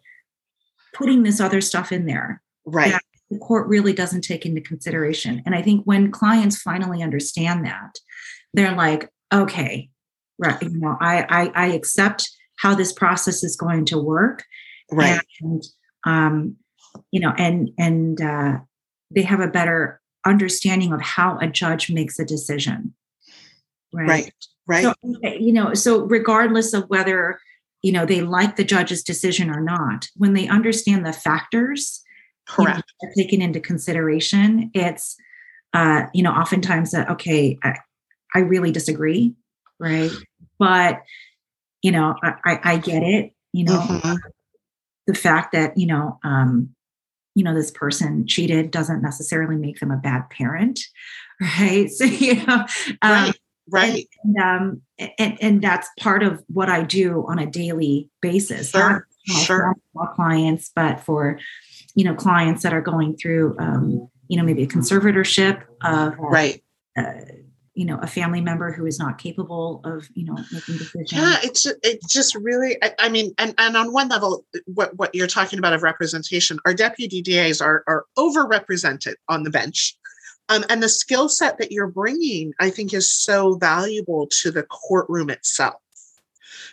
[0.93, 2.95] putting this other stuff in there Right.
[3.31, 5.43] The court really doesn't take into consideration.
[5.47, 7.99] And I think when clients finally understand that,
[8.53, 9.91] they're like, okay,
[10.39, 12.31] right, you know, I I, I accept
[12.65, 14.43] how this process is going to work,
[14.91, 15.21] Right.
[15.43, 15.63] and
[16.07, 16.57] um,
[17.13, 18.59] you know, and and uh,
[19.15, 22.95] they have a better understanding of how a judge makes a decision.
[23.93, 24.09] Right.
[24.09, 24.33] Right.
[24.67, 24.83] Right.
[24.83, 27.39] So, you know, so regardless of whether,
[27.83, 32.03] you know, they like the judge's decision or not, when they understand the factors
[32.59, 32.93] you know, Correct.
[33.17, 35.17] taken into consideration, it's,
[35.75, 37.75] uh, you know, oftentimes that, okay, I,
[38.35, 39.35] I really disagree.
[39.79, 40.11] Right.
[40.59, 41.03] But,
[41.85, 43.33] you know, I, I, I get it.
[43.53, 44.19] You know, Mhm.
[45.07, 46.71] the fact that, you know, um,
[47.35, 50.81] you know, this person cheated doesn't necessarily make them a bad parent.
[51.41, 51.91] Right.
[51.91, 52.65] So, you know,
[53.03, 53.35] um, Right.
[53.71, 54.09] Right.
[54.23, 54.83] and, um,
[55.19, 58.71] and and that's part of what I do on a daily basis.
[58.71, 59.75] Sure, Not for sure.
[60.15, 61.39] clients, but for
[61.97, 66.63] you know clients that are going through um, you know maybe a conservatorship of Right.
[66.97, 67.13] uh,
[67.75, 71.13] you know a family member who is not capable of you know making decisions.
[71.13, 72.77] Yeah, it's it's just really.
[72.83, 76.59] I, I mean, and and on one level, what what you're talking about of representation,
[76.65, 79.97] our deputy DAs are are overrepresented on the bench,
[80.49, 84.63] um, and the skill set that you're bringing, I think, is so valuable to the
[84.65, 85.81] courtroom itself.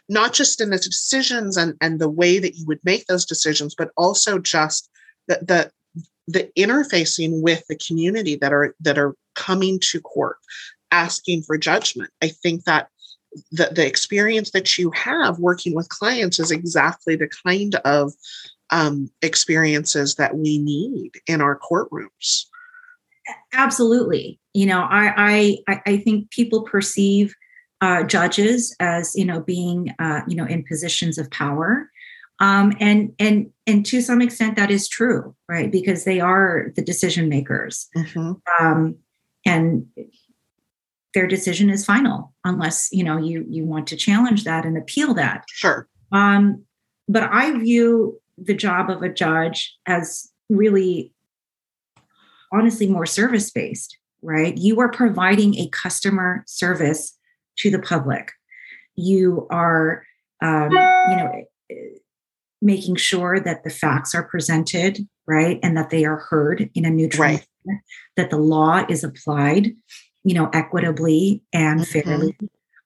[0.07, 3.73] Not just in the decisions and and the way that you would make those decisions,
[3.75, 4.89] but also just
[5.27, 5.71] the the
[6.27, 10.37] the interfacing with the community that are that are coming to court
[10.91, 12.11] asking for judgment.
[12.21, 12.89] I think that
[13.51, 18.13] the, the experience that you have working with clients is exactly the kind of
[18.71, 22.45] um, experiences that we need in our courtrooms.
[23.53, 24.39] absolutely.
[24.53, 27.33] You know i i i think people perceive
[27.81, 31.89] uh, judges as you know being uh, you know in positions of power.
[32.39, 35.71] Um, and and and to some extent that is true right?
[35.71, 37.87] Because they are the decision makers.
[37.95, 38.41] Mhm.
[38.59, 38.95] um,
[39.45, 39.85] and
[41.13, 45.13] their decision is final unless you know you you want to challenge that and appeal
[45.13, 45.87] that Sure.
[46.11, 46.63] um,
[47.07, 51.13] but I view the job of a judge as really,
[52.51, 54.57] honestly, more service based, right?
[54.57, 57.17] You are providing a customer service
[57.57, 58.31] to the public.
[58.95, 60.03] You are,
[60.41, 61.45] um, you know,
[62.61, 65.59] making sure that the facts are presented, right?
[65.63, 67.45] And that they are heard in a neutral Right.
[67.65, 67.83] manner,
[68.17, 69.75] that the law is applied,
[70.23, 72.37] you know, equitably and fairly.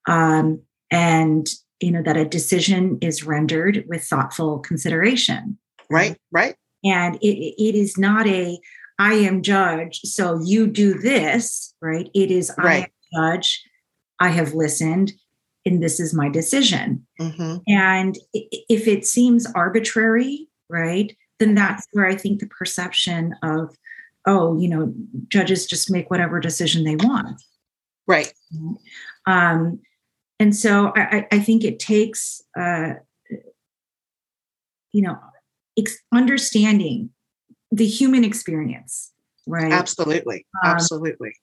[0.08, 1.48] Um, and
[1.82, 5.58] you know that a decision is rendered with thoughtful consideration
[5.90, 6.18] Right.
[6.32, 6.56] Right.
[6.84, 8.60] and it, it is not a
[8.98, 12.10] I am judge, so you do this, right?
[12.14, 12.90] It is Right.
[13.14, 13.62] I am judge,
[14.22, 15.12] I have listened,
[15.66, 17.06] and this is my decision.
[17.20, 23.76] hmm And if it seems arbitrary, right, then that's where I think the perception of,
[24.26, 24.94] oh, you know,
[25.28, 27.42] judges just make whatever decision they want.
[28.08, 28.34] Right.
[29.26, 29.80] Um,
[30.40, 32.94] and so I, I- think it takes, uh,
[34.92, 35.18] you know,
[35.78, 37.10] ex- understanding
[37.72, 39.12] the human experience,
[39.48, 39.72] right?
[39.72, 40.46] Absolutely.
[40.64, 41.34] Um, Absolutely.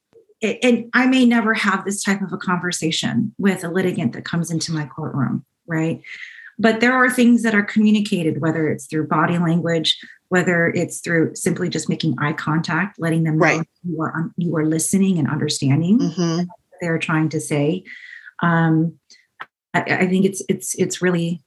[0.42, 4.50] And I may never have this type of a conversation with a litigant that comes
[4.50, 6.02] into my courtroom, right?
[6.58, 11.34] But there are things that are communicated, whether it's through body language, whether it's through
[11.34, 15.98] simply just making eye contact, letting them know you are you are listening and understanding
[16.00, 17.84] hmm what they're trying to say.
[18.42, 18.98] Um,
[19.74, 21.42] I, I think it's it's it's really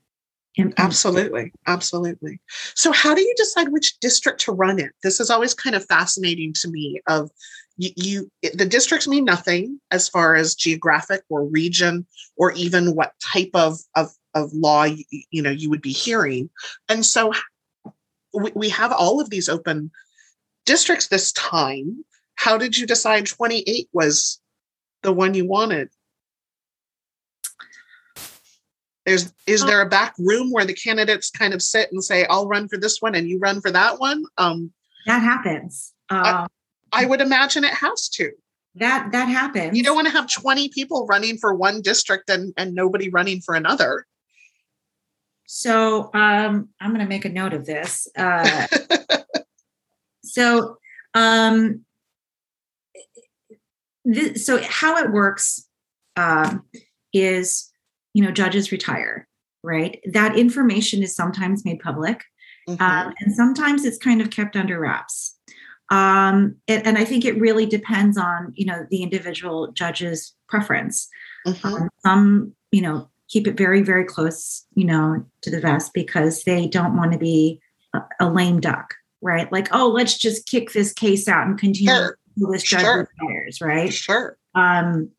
[0.78, 1.52] Absolutely.
[1.68, 2.40] Absolutely.
[2.76, 4.90] So how do you decide which district to run in?
[5.04, 7.30] This is always kind of fascinating to me of
[7.78, 12.06] you, you the districts mean nothing as far as geographic or region
[12.38, 14.86] or even what type of of, of law
[15.32, 16.50] you, know you would be hearing.
[16.90, 17.34] And so
[18.34, 19.90] we, we have all of these open
[20.66, 22.06] districts this time.
[22.36, 24.40] How did you decide 28 was
[25.02, 25.90] the one you wanted?
[29.06, 32.48] There's is there a back room where the candidates kind of sit and say, "I'll
[32.48, 34.26] run for this one and you run for that one"?
[34.38, 34.74] Um,
[35.06, 35.94] that happens.
[36.10, 36.48] Um,
[36.92, 38.32] I would imagine it has to.
[38.76, 39.78] that that happens.
[39.78, 43.42] You don't want to have 20 people running for one district and and nobody running
[43.42, 44.08] for another.
[45.46, 48.08] So um, I'm going to make a note of this.
[48.18, 48.68] Uh,
[50.24, 50.78] so
[51.14, 51.86] um,
[54.12, 55.68] th- so how it works
[56.16, 56.64] um,
[57.14, 57.72] is
[58.14, 59.28] you know judges retire
[59.64, 62.24] right that information is sometimes made public
[62.68, 62.82] Mhm.
[62.82, 65.38] um, and sometimes it's kind of kept under wraps
[65.92, 71.08] um, and, and i think it really depends on you know the individual judge's preference
[71.46, 71.66] Mhm.
[71.66, 76.44] um, some you know keep it very very close you know to the vest because
[76.44, 77.60] they don't want to be
[77.94, 81.92] a, a lame duck right like oh let's just kick this case out and continue
[81.92, 82.18] Sure.
[82.36, 83.10] until this judge Sure.
[83.20, 84.38] retires right Sure.
[84.54, 85.10] um,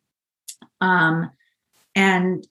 [0.81, 1.31] um,
[1.95, 2.47] and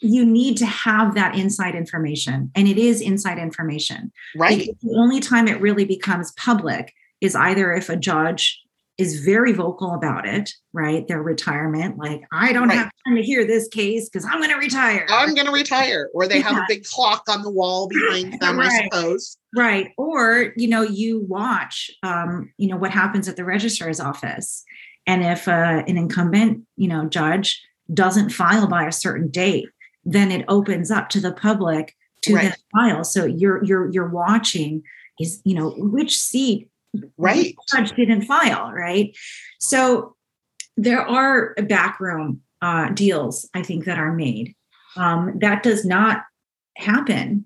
[0.00, 4.58] you need to have that inside information and it is inside information Right.
[4.60, 8.62] Because the only time it really becomes public is either if a judge
[8.98, 12.78] is very vocal about it right their retirement like i don't Right.
[12.78, 16.10] have time to hear this case because i'm going to retire I'm going to retire.
[16.14, 16.62] Or they have Yeah.
[16.64, 18.90] a big clock on the wall behind them, I Right.
[18.92, 19.36] suppose.
[19.56, 24.64] right or you know you watch um, you know what happens at the registrar's office
[25.06, 27.62] and if uh, an incumbent you know judge
[27.94, 29.68] doesn't file by a certain date
[30.04, 32.42] then it opens up to the public to Right.
[32.42, 34.82] then file so you're you're you're watching
[35.20, 36.68] is you know which seat
[37.16, 37.54] Right.
[37.70, 39.16] judge didn't file right?
[39.58, 40.16] So
[40.76, 44.54] there are backroom uh, deals i think that are made.
[44.96, 46.24] Um, that does not
[46.76, 47.44] happen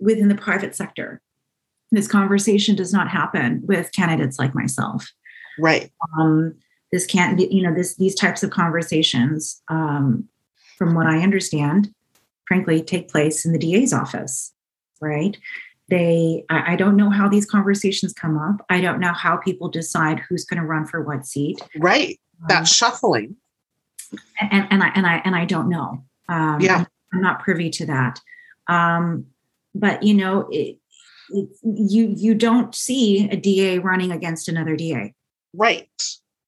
[0.00, 1.20] within the private sector.
[1.92, 5.06] This conversation does not happen with candidates like myself.
[5.58, 5.92] Right.
[6.18, 6.56] um,
[6.94, 10.28] this can't be you know this these types of conversations um,
[10.78, 11.92] from what i understand
[12.46, 14.52] frankly take place in the da's office
[15.00, 15.36] right
[15.90, 19.68] they I, I don't know how these conversations come up i don't know how people
[19.68, 22.18] decide who's going to run for what seat Right.
[22.42, 23.36] Um, That shuffling.
[24.40, 26.76] and, and i and i and i don't know um, Yeah.
[26.78, 28.20] I'm, I'm not privy to that
[28.68, 29.26] um,
[29.74, 30.78] but you know it,
[31.30, 35.12] it, you you don't see a da running against another da
[35.56, 35.88] Right.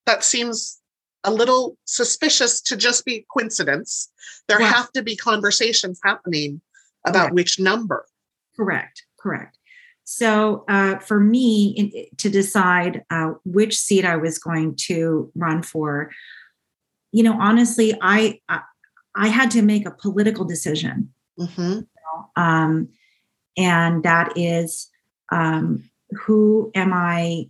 [0.07, 0.81] That seems
[1.22, 4.11] a little suspicious to just be coincidence.
[4.49, 4.72] There Yeah.
[4.72, 6.61] have to be conversations happening
[7.07, 7.35] about Correct.
[7.35, 8.05] which number.
[8.57, 9.59] Correct, correct.
[10.05, 15.62] So uh, for me in, to decide uh, which seat I was going to run
[15.62, 16.12] for,
[17.11, 18.61] you know, honestly, I I,
[19.17, 21.81] I had to make a political decision, hmm
[22.37, 22.89] um,
[23.57, 24.89] and that is
[25.33, 27.49] um, who am I?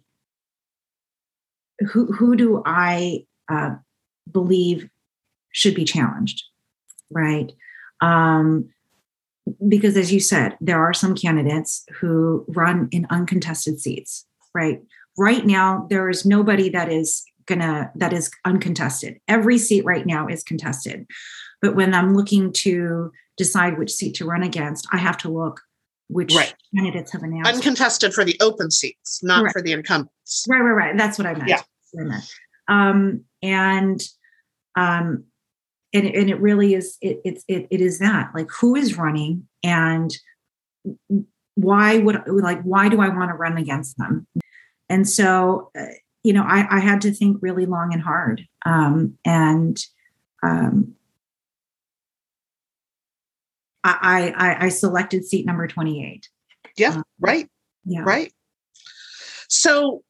[1.93, 3.75] Who who do I uh,
[4.33, 4.89] believe
[5.53, 6.43] should be challenged,
[7.11, 7.53] right?
[8.01, 8.71] Um,
[9.69, 14.81] because as you said there are some candidates who run in uncontested seats right
[15.19, 20.27] right now there is nobody that is gonna that is uncontested every seat right now
[20.27, 21.07] is contested
[21.63, 25.61] but when i'm looking to decide which seat to run against i have to look
[26.09, 26.55] which Right.
[26.75, 29.53] candidates have announced Uncontested for the open seats, not Correct.
[29.55, 30.45] for the incumbents.
[30.49, 30.97] Right, right, right.
[30.97, 31.49] That's what I meant.
[31.49, 31.57] Yeah.
[31.57, 32.25] That's what I meant.
[32.69, 34.01] Um, and
[34.77, 35.25] um,
[35.97, 38.99] and it, and it really is it, it's it, it is that like who is
[38.99, 40.17] running and
[41.55, 44.27] why would like why do I want to run against them?
[44.89, 45.87] And so, uh,
[46.23, 48.47] you know, I, I, had to think really long and hard.
[48.65, 49.81] Um, and
[50.43, 50.95] um,
[53.83, 56.29] I, I, I selected seat number 28.
[56.77, 57.49] Yeah, um, right.
[57.85, 58.03] Yeah.
[58.03, 58.33] Right.
[59.49, 60.03] So,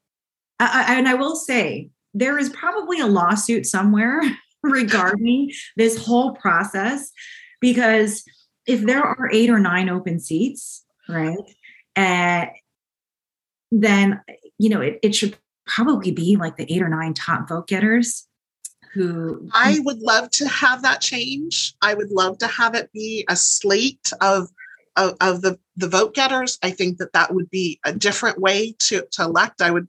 [0.59, 4.23] I, and I will say, there is probably a lawsuit somewhere
[4.71, 7.13] regarding this whole process
[7.61, 8.25] because
[8.67, 11.39] if there are eight or nine open seats, right,
[11.97, 12.47] uh,
[13.71, 14.21] then
[14.59, 15.37] you know it, it should
[15.67, 18.27] probably be like the eight or nine top vote getters
[18.95, 21.75] who I would love to have that change.
[21.83, 24.49] I would love to have it be a slate of
[24.97, 26.59] of, of the the vote getters.
[26.63, 29.61] I think that that would be a different way to to elect.
[29.61, 29.89] I would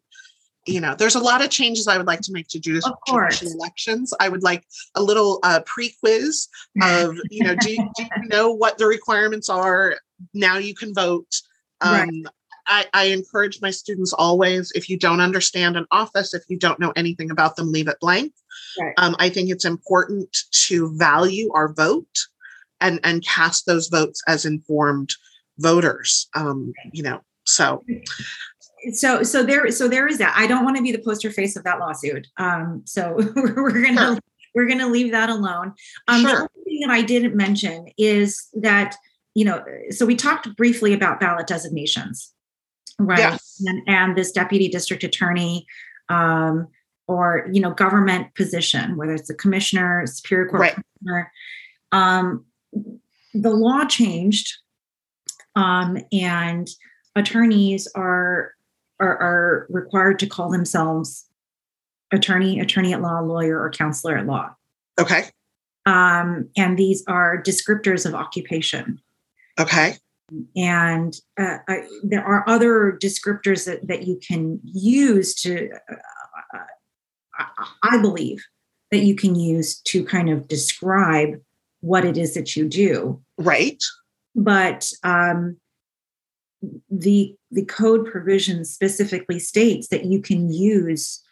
[0.68, 2.98] you know, there's a lot of changes I would like to make to judicial
[3.42, 4.14] elections.
[4.20, 4.66] I would like
[4.96, 6.48] a little uh, pre-quiz
[6.82, 9.98] of, you know, do, do you know what the requirements are?
[10.34, 11.34] Now you can vote.
[11.82, 12.26] Um, right.
[12.68, 16.80] I, I, encourage my students always, if you don't understand an office, if you don't
[16.80, 18.34] know anything about them, leave it blank.
[18.80, 18.94] Right.
[18.98, 22.18] Um, I think it's important to value our vote
[22.82, 25.14] and and cast those votes as informed
[25.60, 26.28] voters.
[26.36, 27.84] Um, you know, so
[28.94, 31.56] so so there so there is that i don't want to be the poster face
[31.56, 34.20] of that lawsuit um so we're gonna sure.
[34.56, 35.74] we're gonna leave that alone
[36.08, 36.30] um sure.
[36.30, 38.96] the other thing that i didn't mention is that
[39.34, 42.34] you know so we talked briefly about ballot designations
[43.00, 43.62] right yes.
[43.66, 45.66] and, and this deputy district attorney
[46.10, 46.68] um
[47.08, 50.76] or you know government position whether it's a commissioner superior court right.
[51.00, 51.32] commissioner
[51.92, 52.46] um
[53.34, 54.58] the law changed
[55.56, 56.70] um and
[57.16, 58.54] attorneys are
[59.00, 61.26] are, are required to call themselves
[62.12, 64.50] attorney, attorney at law, lawyer, or counselor at law.
[65.00, 65.26] Okay.
[65.86, 69.00] Um, and these are descriptors of occupation.
[69.60, 69.96] Okay.
[70.56, 75.70] And uh, I, there are other descriptors that, that you can use to,
[76.54, 76.60] uh,
[77.84, 78.44] I believe,
[78.92, 81.40] that you can use to kind of describe
[81.82, 83.22] what it is that you do.
[83.38, 83.82] Right.
[84.36, 85.58] But um,
[86.90, 91.24] the the code provision specifically states that you can use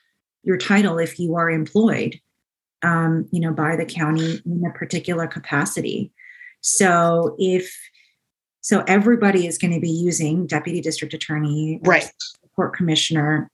[0.43, 2.19] your title if you are employed
[2.83, 6.11] um, you know by the county in a particular capacity.
[6.61, 7.73] So if
[8.61, 12.11] so everybody is going to be using deputy district attorney right.
[12.55, 13.51] court commissioner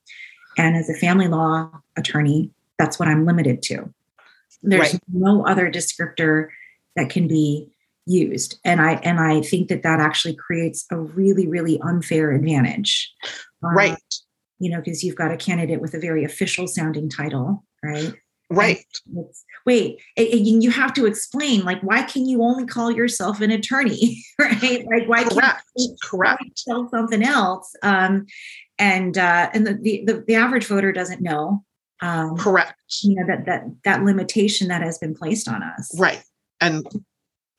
[0.57, 3.93] and as a family law attorney that's what i'm limited to.
[4.63, 5.01] There's right.
[5.11, 6.49] no other descriptor
[6.95, 7.70] that can be
[8.05, 8.59] used.
[8.65, 13.11] And i and i think that that actually creates a really really unfair advantage.
[13.63, 13.97] Um, right.
[14.59, 18.13] you know because you've got a candidate with a very official sounding title right?
[18.49, 18.85] Right.
[19.65, 24.23] Wait and you have to explain like why can you only call yourself an attorney
[24.39, 24.85] right?
[24.89, 25.63] Like why correct.
[25.77, 26.63] can't correct.
[26.67, 27.73] tell something else?
[27.81, 28.25] Um
[28.77, 31.63] and uh and the, the the average voter doesn't know
[32.01, 32.75] um correct.
[33.03, 35.97] you know that that that limitation that has been placed on us.
[35.97, 36.21] Right.
[36.59, 36.85] And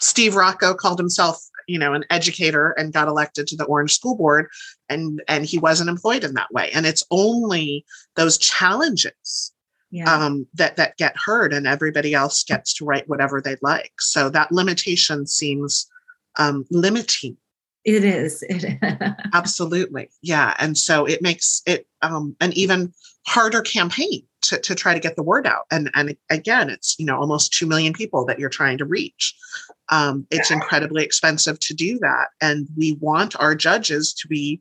[0.03, 4.17] Steve Rocco called himself, you know, an educator and got elected to the Orange School
[4.17, 4.49] Board,
[4.89, 6.71] and and he wasn't employed in that way.
[6.73, 7.85] And it's only
[8.17, 9.53] those challenges
[9.91, 10.13] yeah.
[10.13, 13.93] um, that that get heard, and everybody else gets to write whatever they'd like.
[14.01, 15.89] So that limitation seems
[16.37, 17.37] um, limiting.
[17.85, 18.45] It is.
[18.49, 18.81] It
[19.33, 20.55] Absolutely, yeah.
[20.59, 22.93] And so it makes it um, an even
[23.27, 25.67] harder campaign to, to try to get the word out.
[25.71, 29.35] And and again, it's you know almost two million people that you're trying to reach.
[29.91, 34.61] Um, it's incredibly expensive to do that, and we want our judges to be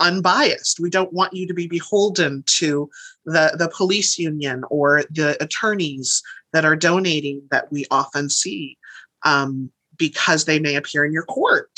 [0.00, 0.80] unbiased.
[0.80, 2.90] We don't want you to be beholden to
[3.24, 6.22] the the police union or the attorneys
[6.52, 8.76] that are donating that we often see
[9.24, 11.70] um, because they may appear in your court.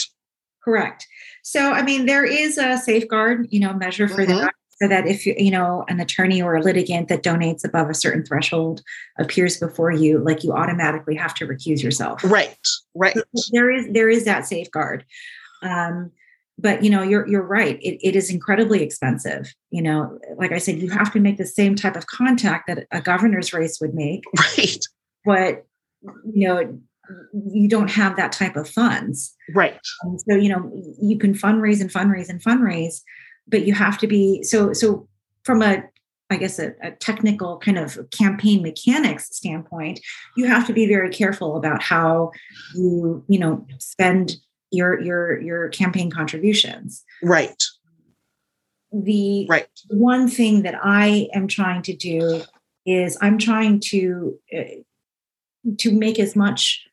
[0.65, 1.07] Correct.
[1.43, 4.39] So, I mean, there is a safeguard, you know, measure for mm-hmm.
[4.39, 7.89] that so that if you you know an attorney or a litigant that donates above
[7.89, 8.83] a certain threshold
[9.19, 12.23] appears before you like you automatically have to recuse yourself.
[12.25, 12.57] Right
[12.95, 13.15] right.
[13.15, 15.05] So there is there is that safeguard.
[15.63, 16.11] Um,
[16.59, 17.79] but you know you're you're right.
[17.83, 20.19] It, it is incredibly expensive you know.
[20.37, 23.53] Like i said you have to make the same type of contact that a governor's
[23.53, 24.25] race would make.
[24.39, 24.85] Right.
[25.25, 25.67] But
[26.33, 26.79] you know
[27.33, 29.35] you don't have that type of funds.
[29.55, 29.79] Right.
[30.03, 30.71] And so you know
[31.01, 33.01] you can fundraise and fundraise and fundraise
[33.47, 35.09] but you have to be so so
[35.45, 35.85] from a
[36.31, 40.01] I guess a, a, technical kind of campaign mechanics standpoint,
[40.37, 42.33] you have to be very careful about how
[42.75, 44.37] you, you know, spend
[44.71, 47.05] your your your campaign contributions.
[47.23, 47.63] Right.
[48.91, 49.69] The right.
[49.89, 52.43] one thing that I am trying to do
[52.87, 56.85] is I'm trying to uh, to make as much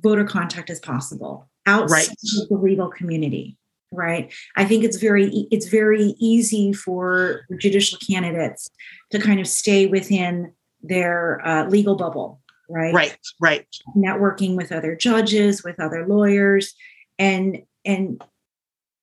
[0.00, 2.42] voter contact as possible outside right.
[2.42, 3.58] of the legal community
[3.92, 4.32] right?
[4.56, 8.70] I think it's very it's very easy for judicial candidates
[9.10, 12.94] to kind of stay within their uh, legal bubble right?
[12.94, 13.66] Right right.
[13.96, 16.74] Networking with other judges with other lawyers
[17.18, 18.22] and and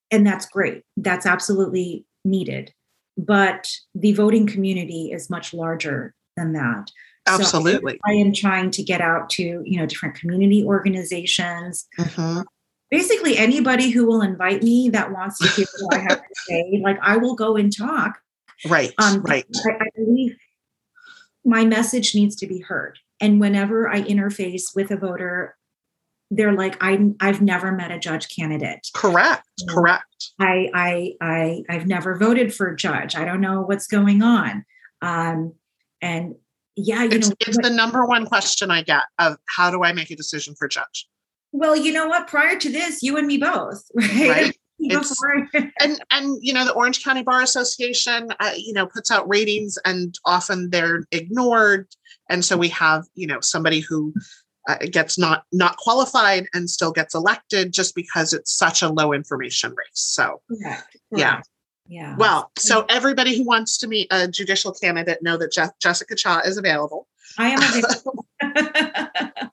[0.10, 0.84] and that's great.
[0.96, 2.74] That's absolutely needed.
[3.18, 6.92] But the voting community is much larger than that.
[7.28, 11.88] Absolutely so I, I am trying to get out to you know different community organizations
[12.00, 12.46] Mhm.
[12.90, 16.80] Basically anybody who will invite me that wants to hear what i have to say
[16.84, 18.20] like i will go and talk
[18.66, 20.36] right um, right I, I believe
[21.46, 23.00] my message needs to be heard.
[23.22, 25.56] And whenever I interface with a voter,
[26.30, 28.86] they're like, I, I've never met a judge candidate.
[28.94, 29.74] correct Yeah.
[29.74, 33.16] correct I, I, I, I've never voted for a judge.
[33.16, 34.66] I don't know what's going on.
[35.02, 35.54] Um,
[36.02, 36.36] and
[36.76, 39.84] yeah, you it's, know, it's what- the number one question i get of how do
[39.84, 41.08] i make a decision for judge
[41.58, 42.28] well, you know what?
[42.28, 44.30] Prior to this, you and me both, right?
[44.30, 44.58] Right.
[44.80, 45.50] Before,
[45.82, 49.80] and and you know the orange county bar association uh, you know puts out ratings
[49.86, 51.88] and often they're ignored
[52.30, 54.14] and so we have you know somebody who
[54.70, 59.14] uh, gets not not qualified and still gets elected just because it's such a low
[59.14, 61.42] information race so Correct, Yeah.
[61.88, 62.16] Yeah.
[62.20, 66.42] well so everybody who wants to meet a judicial candidate know that Je- jessica cha
[66.46, 67.08] is available
[67.38, 67.82] I am a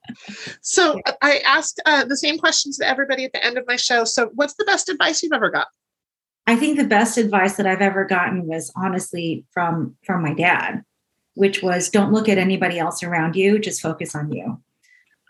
[0.61, 4.05] so i asked uh, the same questions to everybody at the end of my show.
[4.05, 5.67] So what's the best advice you've ever got?
[6.47, 10.83] I think the best advice that I've ever gotten was honestly from from my dad,
[11.35, 14.61] which was don't look at anybody else around you, just focus on you.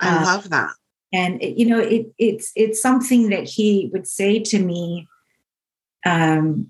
[0.00, 0.70] i Uh, love that.
[1.12, 5.06] And it, you know, it, it's it's something that he would say to me,
[6.04, 6.68] um,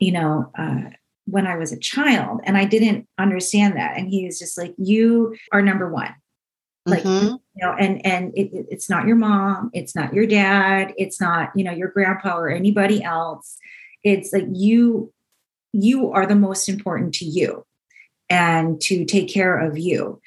[0.00, 0.90] you know, uh,
[1.26, 3.96] when I was a child, and I didn't understand that.
[3.96, 6.14] And he was just like, "You are number one."
[6.86, 7.38] Like, Mhm.
[7.56, 11.18] you know and and it, it- it's not your mom it's not your dad it's
[11.20, 13.56] not you know your grandpa or anybody else.
[14.02, 15.10] It's like you
[15.72, 17.64] you are the most important to you
[18.28, 20.20] and to take care of you.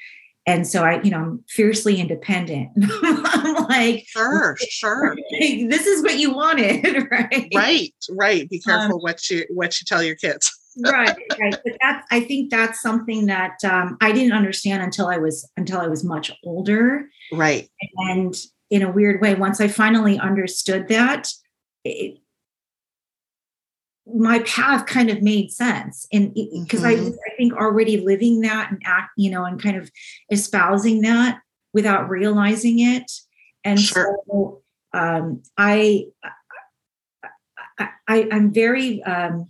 [0.47, 2.69] And so i you know i'm fiercely independent.
[3.03, 5.15] I'm like sure sure.
[5.39, 7.49] this is what you wanted right?
[7.53, 8.49] Right right.
[8.49, 10.51] Be Um, careful what you what you tell your kids
[10.85, 15.17] right right but that's i think that's something that um, i didn't understand until i
[15.17, 18.35] was until i was much older right and
[18.69, 21.29] in a weird way once i finally understood that
[21.83, 22.19] it,
[24.15, 27.13] my path kind of made sense and because i Mhm.
[27.13, 29.91] i think already living that and act you know and kind of
[30.31, 31.41] espousing that
[31.73, 33.11] without realizing it
[33.65, 34.17] and Sure.
[34.29, 34.61] so
[34.93, 36.05] um i
[37.77, 39.47] I, I i'm very um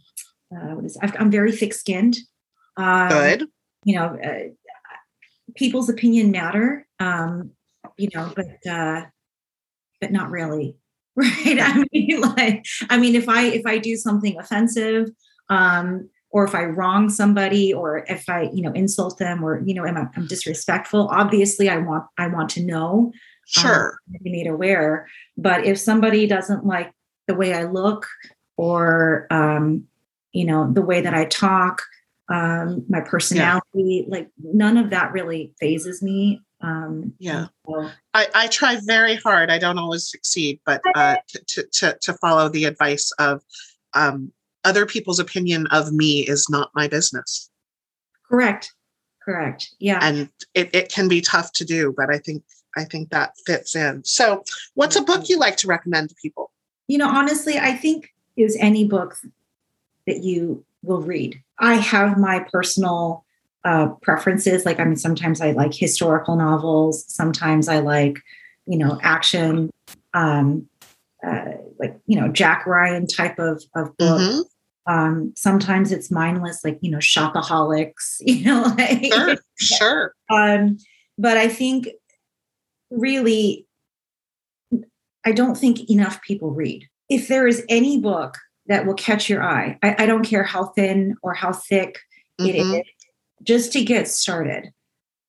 [0.56, 1.12] uh, what is it?
[1.20, 2.18] i'm very thick-skinned.
[2.78, 3.48] Um, good.
[3.86, 4.50] you know uh,
[5.56, 7.52] people's opinion matter um
[7.98, 9.04] you know but uh
[10.00, 10.76] but not really
[11.18, 11.60] right?
[11.60, 15.10] I mean like i mean if i if i do something offensive
[15.50, 19.74] um or if i wrong somebody or if i you know insult them or you
[19.74, 23.12] know am I, i'm disrespectful obviously i want i want to know
[23.48, 24.00] sure.
[24.14, 25.08] to be made aware.
[25.38, 26.92] But if somebody doesn't like
[27.28, 28.08] the way i look
[28.58, 29.86] or um
[30.38, 31.82] you know the way that i talk
[32.30, 37.48] um my personality like none of that really phases me um Yeah.
[37.66, 41.98] so- I, I try very hard i don't always succeed but uh to, to, to,
[42.04, 43.42] to follow the advice of
[43.96, 44.32] um
[44.64, 47.50] other people's opinion of me is not my business.
[48.30, 48.74] Correct
[49.24, 50.00] correct yeah.
[50.02, 52.44] And it, it can be tough to do but i think
[52.76, 54.04] i think that fits in.
[54.04, 54.44] So
[54.76, 56.52] what's a book you like to recommend to people?
[56.88, 59.18] You know honestly i think is any book
[60.08, 61.42] that you will read.
[61.60, 63.24] I have my personal
[63.64, 64.66] uh, preferences.
[64.66, 67.06] Like i mean sometimes i like historical novels.
[67.08, 68.20] Sometimes i like
[68.66, 69.70] you know action
[70.14, 70.68] um
[71.26, 74.22] uh, like you know jack ryan type of of book.
[74.22, 74.44] Mhm.
[74.86, 80.14] um sometimes it's mindless like you know shopaholics you know like sure sure.
[80.30, 80.78] Um,
[81.18, 81.88] but I think
[82.92, 83.66] really,
[85.26, 86.88] I don't think enough people read.
[87.10, 88.38] If there is any book
[88.68, 92.00] that will catch your eye, I, I don't care how thin or how thick
[92.40, 92.82] it Mhm.
[92.82, 92.88] is,
[93.44, 94.72] just to get started.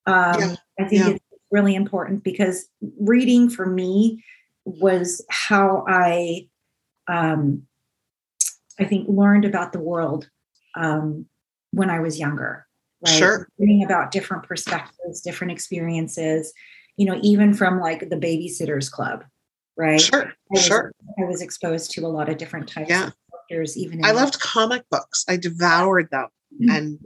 [0.06, 1.08] Um, Yeah, I think yeah.
[1.10, 2.68] it's really important because
[2.98, 4.24] reading for me
[4.64, 6.48] was how I,
[7.06, 7.66] um,
[8.78, 10.28] I think, learned about the world
[10.74, 11.26] um,
[11.72, 12.66] when I was younger.
[13.00, 13.18] Right?
[13.18, 13.48] Sure.
[13.58, 16.52] Learning about different perspectives, different experiences.
[16.96, 19.24] You know, even from like the Babysitters Club,
[19.76, 20.00] right?
[20.00, 23.06] sure I was, sure I was exposed to a lot of different types Yeah.
[23.06, 23.12] of
[23.48, 23.76] characters.
[23.76, 26.28] Even i loved comic books i devoured them
[26.68, 26.98] and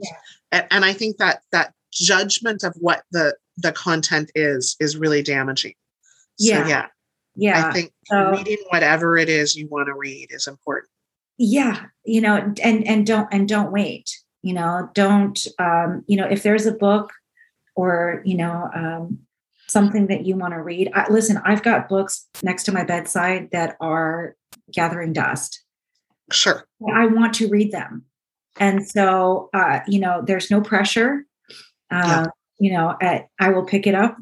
[0.51, 0.67] Yeah.
[0.71, 5.73] and i think that that judgment of what the the content is is really damaging
[6.39, 6.67] so Yeah.
[6.67, 6.85] yeah
[7.35, 7.67] yeah.
[7.67, 10.89] I think so- reading whatever it is you want to read is important.
[11.37, 14.09] yeah you know and and don't and don't wait
[14.43, 17.11] you know don't um you know if there's a book
[17.75, 19.19] or you know um
[19.67, 23.49] something that you want to read I, listen i've got books next to my bedside
[23.51, 24.35] that are
[24.71, 25.63] gathering dust
[26.31, 26.65] Sure.
[26.93, 28.03] i want to read them
[28.59, 31.25] and so uh you know there's no pressure
[31.91, 32.25] uh, Yeah.
[32.59, 34.17] you know at, i will pick it up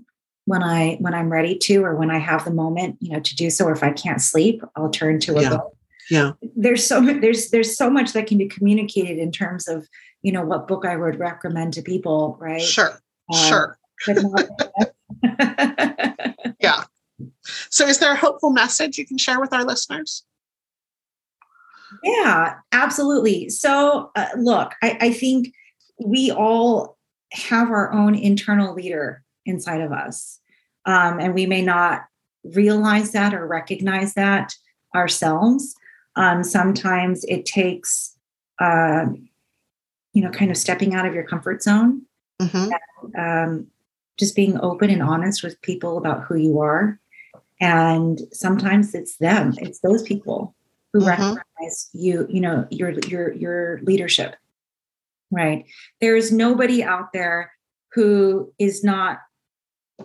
[0.46, 3.36] when i when i'm ready to or when i have the moment you know to
[3.36, 5.50] do so or if i can't sleep i'll turn to a Yeah.
[5.50, 5.78] book
[6.10, 6.32] Yeah.
[6.56, 9.88] there's so there's there's so much that can be communicated in terms of
[10.24, 12.62] you know what book I would recommend to people, right?
[12.62, 12.92] Sure.
[13.34, 13.78] Um, Sure.
[16.60, 16.84] Yeah.
[17.70, 20.24] So is there a hopeful message you can share with our listeners?
[22.04, 23.50] Yeah, absolutely.
[23.50, 25.54] So uh, look, I, I think
[26.04, 26.98] we all
[27.34, 30.40] have our own internal leader inside of us,
[30.86, 32.06] um, and we may not
[32.44, 34.54] realize that or recognize that
[34.96, 35.76] ourselves.
[36.16, 38.18] Um, sometimes it takes,
[38.60, 39.06] uh,
[40.14, 42.02] you know, kind of stepping out of your comfort zone
[42.42, 42.72] Mhm.
[43.18, 43.68] um,
[44.18, 47.00] just being open and honest with people about who you are.
[47.60, 50.56] And sometimes it's them, it's those people
[50.94, 51.08] who Mhm.
[51.08, 54.36] recognize you, you know, your your your leadership.
[55.32, 55.66] Right.
[56.02, 57.52] There is nobody out there
[57.94, 59.20] who is not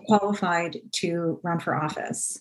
[0.06, 2.40] qualified to run for office.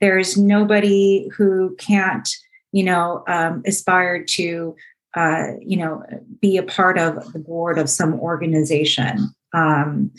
[0.00, 2.28] There is nobody who can't,
[2.72, 4.74] you know, um, aspire to
[5.16, 6.02] uh, you know,
[6.40, 9.32] be a part of the board of some organization.
[9.52, 10.10] Um,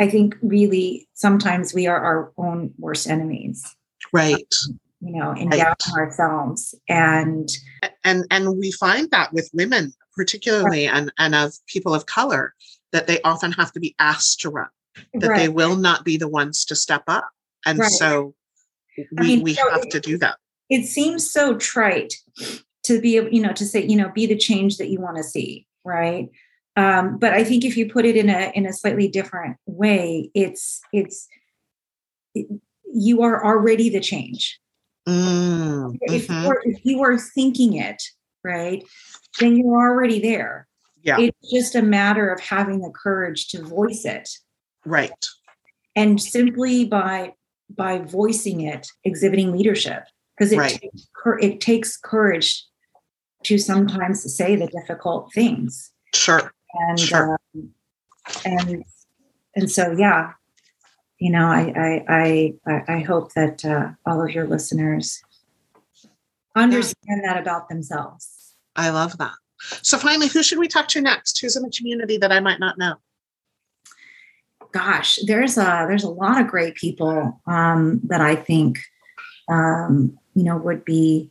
[0.00, 3.76] I think really sometimes we are our own worst enemies,
[4.14, 4.46] Right.
[5.06, 5.74] You know, in Right.
[5.96, 6.74] ourselves.
[6.88, 7.48] And
[8.04, 12.54] And and we find that with women, particularly and, and of people of color,
[12.92, 14.68] that they often have to be asked to run,
[15.14, 17.28] that they will not be the ones to step up.
[17.64, 17.90] And Right.
[17.90, 18.34] so
[19.12, 20.36] we, mean, we so have it- to do that.
[20.70, 22.14] it seems so trite
[22.84, 25.22] to be you know, to say, you know, be the change that you want to
[25.24, 26.28] see, right?
[26.76, 30.30] Um, but I think if you put it in a in a slightly different way,
[30.34, 31.28] it's it's
[32.34, 32.48] it-
[32.94, 34.58] you are already the change.
[35.06, 38.02] Mm, if, you are, if you are thinking it
[38.42, 38.82] right
[39.38, 40.66] then you're already there
[41.02, 41.20] Yeah.
[41.20, 44.28] it's just a matter of having the courage to voice it
[44.84, 45.12] Right.
[45.94, 47.34] and simply by
[47.70, 50.04] by voicing it exhibiting leadership
[50.36, 50.80] because it, Right.
[50.80, 51.08] takes,
[51.40, 52.64] it takes courage
[53.44, 56.52] to sometimes say the difficult things Sure.
[56.74, 57.38] and Sure.
[57.54, 57.70] um,
[58.44, 58.84] and
[59.54, 60.32] and so yeah
[61.18, 65.22] you know i i i I- hope that uh, all of your listeners
[66.54, 68.32] understand that about themselves
[68.78, 69.32] I love that.
[69.80, 71.40] So finally, who should we talk to next?
[71.40, 72.96] Who's in the community that I might not know?
[74.72, 78.78] gosh there's a there's a lot of great people um, that i think
[79.48, 81.30] um, you know would be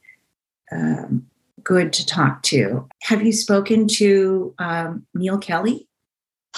[0.72, 1.28] um,
[1.64, 5.88] good to talk to have you spoken to um, neal kelley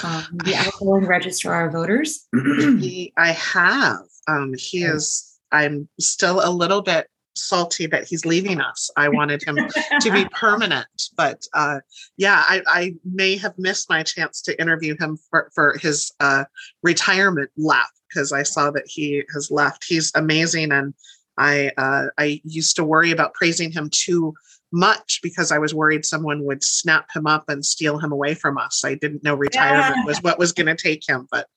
[0.03, 3.99] um, the outgoing registrar of voters He, I have.
[4.27, 4.95] Um, he Yeah.
[4.95, 5.23] is.
[5.51, 8.89] I'm still a little bit salty that he's leaving us.
[8.97, 9.57] I wanted him
[10.01, 11.79] to be permanent, but uh,
[12.17, 16.45] yeah, I, I may have missed my chance to interview him for, for his uh,
[16.83, 19.85] retirement lap because I saw that he has left.
[19.87, 20.93] He's amazing, and
[21.37, 24.33] I uh, I used to worry about praising him too
[24.71, 28.57] much because I was worried someone would snap him up and steal him away from
[28.57, 28.83] us.
[28.83, 31.47] I didn't know retirement was what was going to take him, but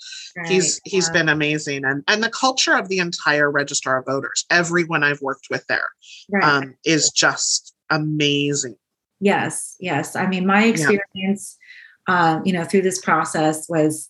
[0.47, 4.07] he's Right, he's uh, been amazing and and the culture of the entire registrar of
[4.07, 5.89] voters everyone i've worked with there
[6.31, 6.45] right.
[6.45, 8.77] um, is just amazing
[9.21, 10.17] Yes, yes.
[10.17, 11.59] I mean, my experience,
[12.07, 14.09] uh, you know, through this process was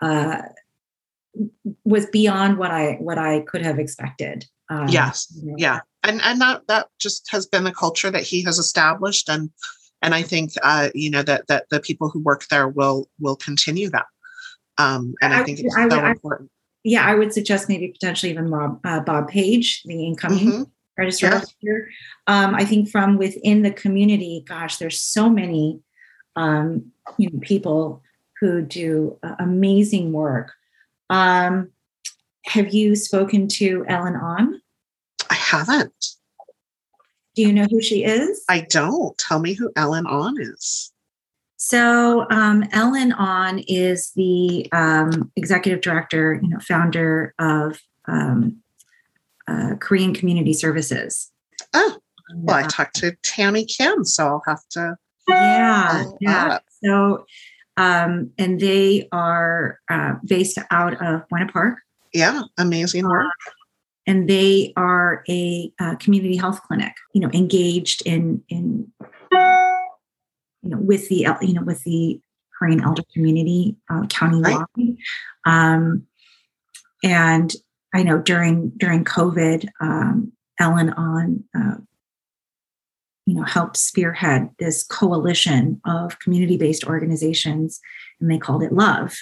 [0.00, 0.42] uh,
[1.84, 4.46] was beyond what I what I could have expected.
[4.68, 5.54] Um, yes you know.
[5.56, 9.50] yeah and and that that just has been the culture that he has established and
[10.02, 13.36] and i think uh you know that that the people who work there will will
[13.36, 14.06] continue that
[14.78, 16.50] um and i, I think it's I so I- important
[16.88, 17.04] yeah.
[17.04, 20.70] I would suggest maybe potentially even Bob, uh, Bob Page, the incoming Mhm.
[20.96, 21.32] registrar.
[21.32, 21.36] Yeah.
[21.38, 21.90] officer.
[22.28, 25.80] Um, I think from within the community, gosh, there's so many
[26.36, 28.02] um, you know people
[28.40, 30.52] who do uh, amazing work.
[31.10, 31.72] Um,
[32.44, 34.62] have you spoken to Ellen Ahn?
[35.30, 36.14] I haven't
[37.34, 38.44] Do you know who she is?
[38.48, 40.92] i don't tell me who ellen ahn is
[41.58, 48.58] So um, Ellen Ahn is the um, executive director, you know, founder of um,
[49.48, 51.32] uh, Korean Community Services.
[51.74, 51.96] oh
[52.44, 54.96] well i Uh, talked to tammy kim so i'll have to
[55.28, 56.46] yeah, yeah.
[56.56, 56.62] up.
[56.84, 57.24] So,
[57.76, 61.78] um, and they are uh, based out of Buena Park.
[62.12, 63.32] yeah amazing work
[64.06, 66.92] and they are a uh, community health clinic.
[67.12, 68.92] You know, engaged in in
[69.32, 72.20] you know with the you know with the
[72.58, 74.96] Korean elder community uh, county Right.
[75.44, 76.06] Um,
[77.04, 77.52] and
[77.94, 81.76] I know during during COVID, um, Ellen Ahn uh,
[83.26, 87.80] you know helped spearhead this coalition of community-based organizations,
[88.20, 89.16] and they called it Love.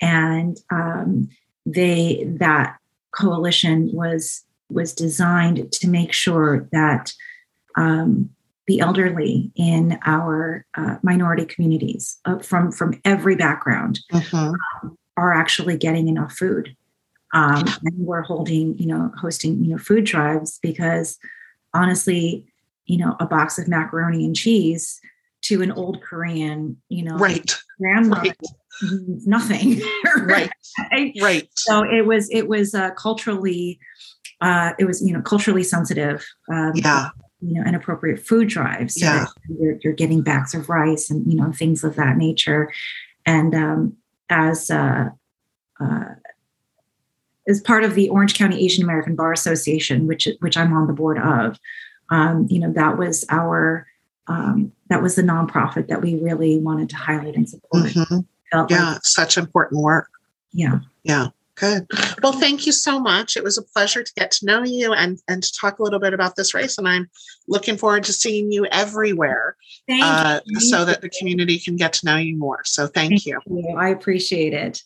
[0.00, 1.28] And um,
[1.64, 2.76] they that
[3.16, 7.12] coalition was was designed to make sure that
[7.76, 8.30] um,
[8.66, 14.54] the elderly in our uh, minority communities uh, from from every background Mhm.
[15.16, 16.76] are actually getting enough food.
[17.32, 21.18] Um, and we're holding, you know, hosting, you know, food drives because
[21.74, 22.46] honestly,
[22.86, 25.00] you know, a box of macaroni and cheese
[25.42, 27.54] to an old Korean, you know, Right.
[27.78, 28.36] Grandmother Right.
[28.82, 29.80] means nothing.
[30.24, 30.50] Right.
[30.92, 31.12] right?
[31.20, 31.48] Right.
[31.54, 33.78] So it was, it was uh, culturally,
[34.40, 36.24] uh, it was, you know, culturally sensitive.
[36.52, 37.10] Um, Yeah.
[37.42, 39.26] you know inappropriate food drives so Yeah.
[39.60, 42.72] you're, you're getting bags of rice and you know things of that nature
[43.26, 43.96] and um,
[44.30, 45.10] as uh,
[45.78, 46.04] uh,
[47.46, 50.94] as part of the orange county asian american bar association which which i'm on the
[50.94, 51.58] board of
[52.10, 53.86] um, you know that was our
[54.28, 58.26] um, that was the nonprofit that we really wanted to highlight and support Mhm.
[58.52, 58.92] Felt Yeah.
[58.92, 60.08] like, Such important work.
[60.52, 61.28] yeah Yeah.
[61.58, 61.86] Good.
[62.22, 63.34] Well, thank you so much.
[63.34, 65.98] It was a pleasure to get to know you and and to talk a little
[65.98, 66.76] bit about this race.
[66.76, 67.08] And I'm
[67.48, 69.56] looking forward to seeing you everywhere
[69.88, 70.60] thank uh, you.
[70.60, 72.60] so that the community can get to know you more.
[72.64, 73.40] So thank you.
[73.46, 74.82] you i appreciate it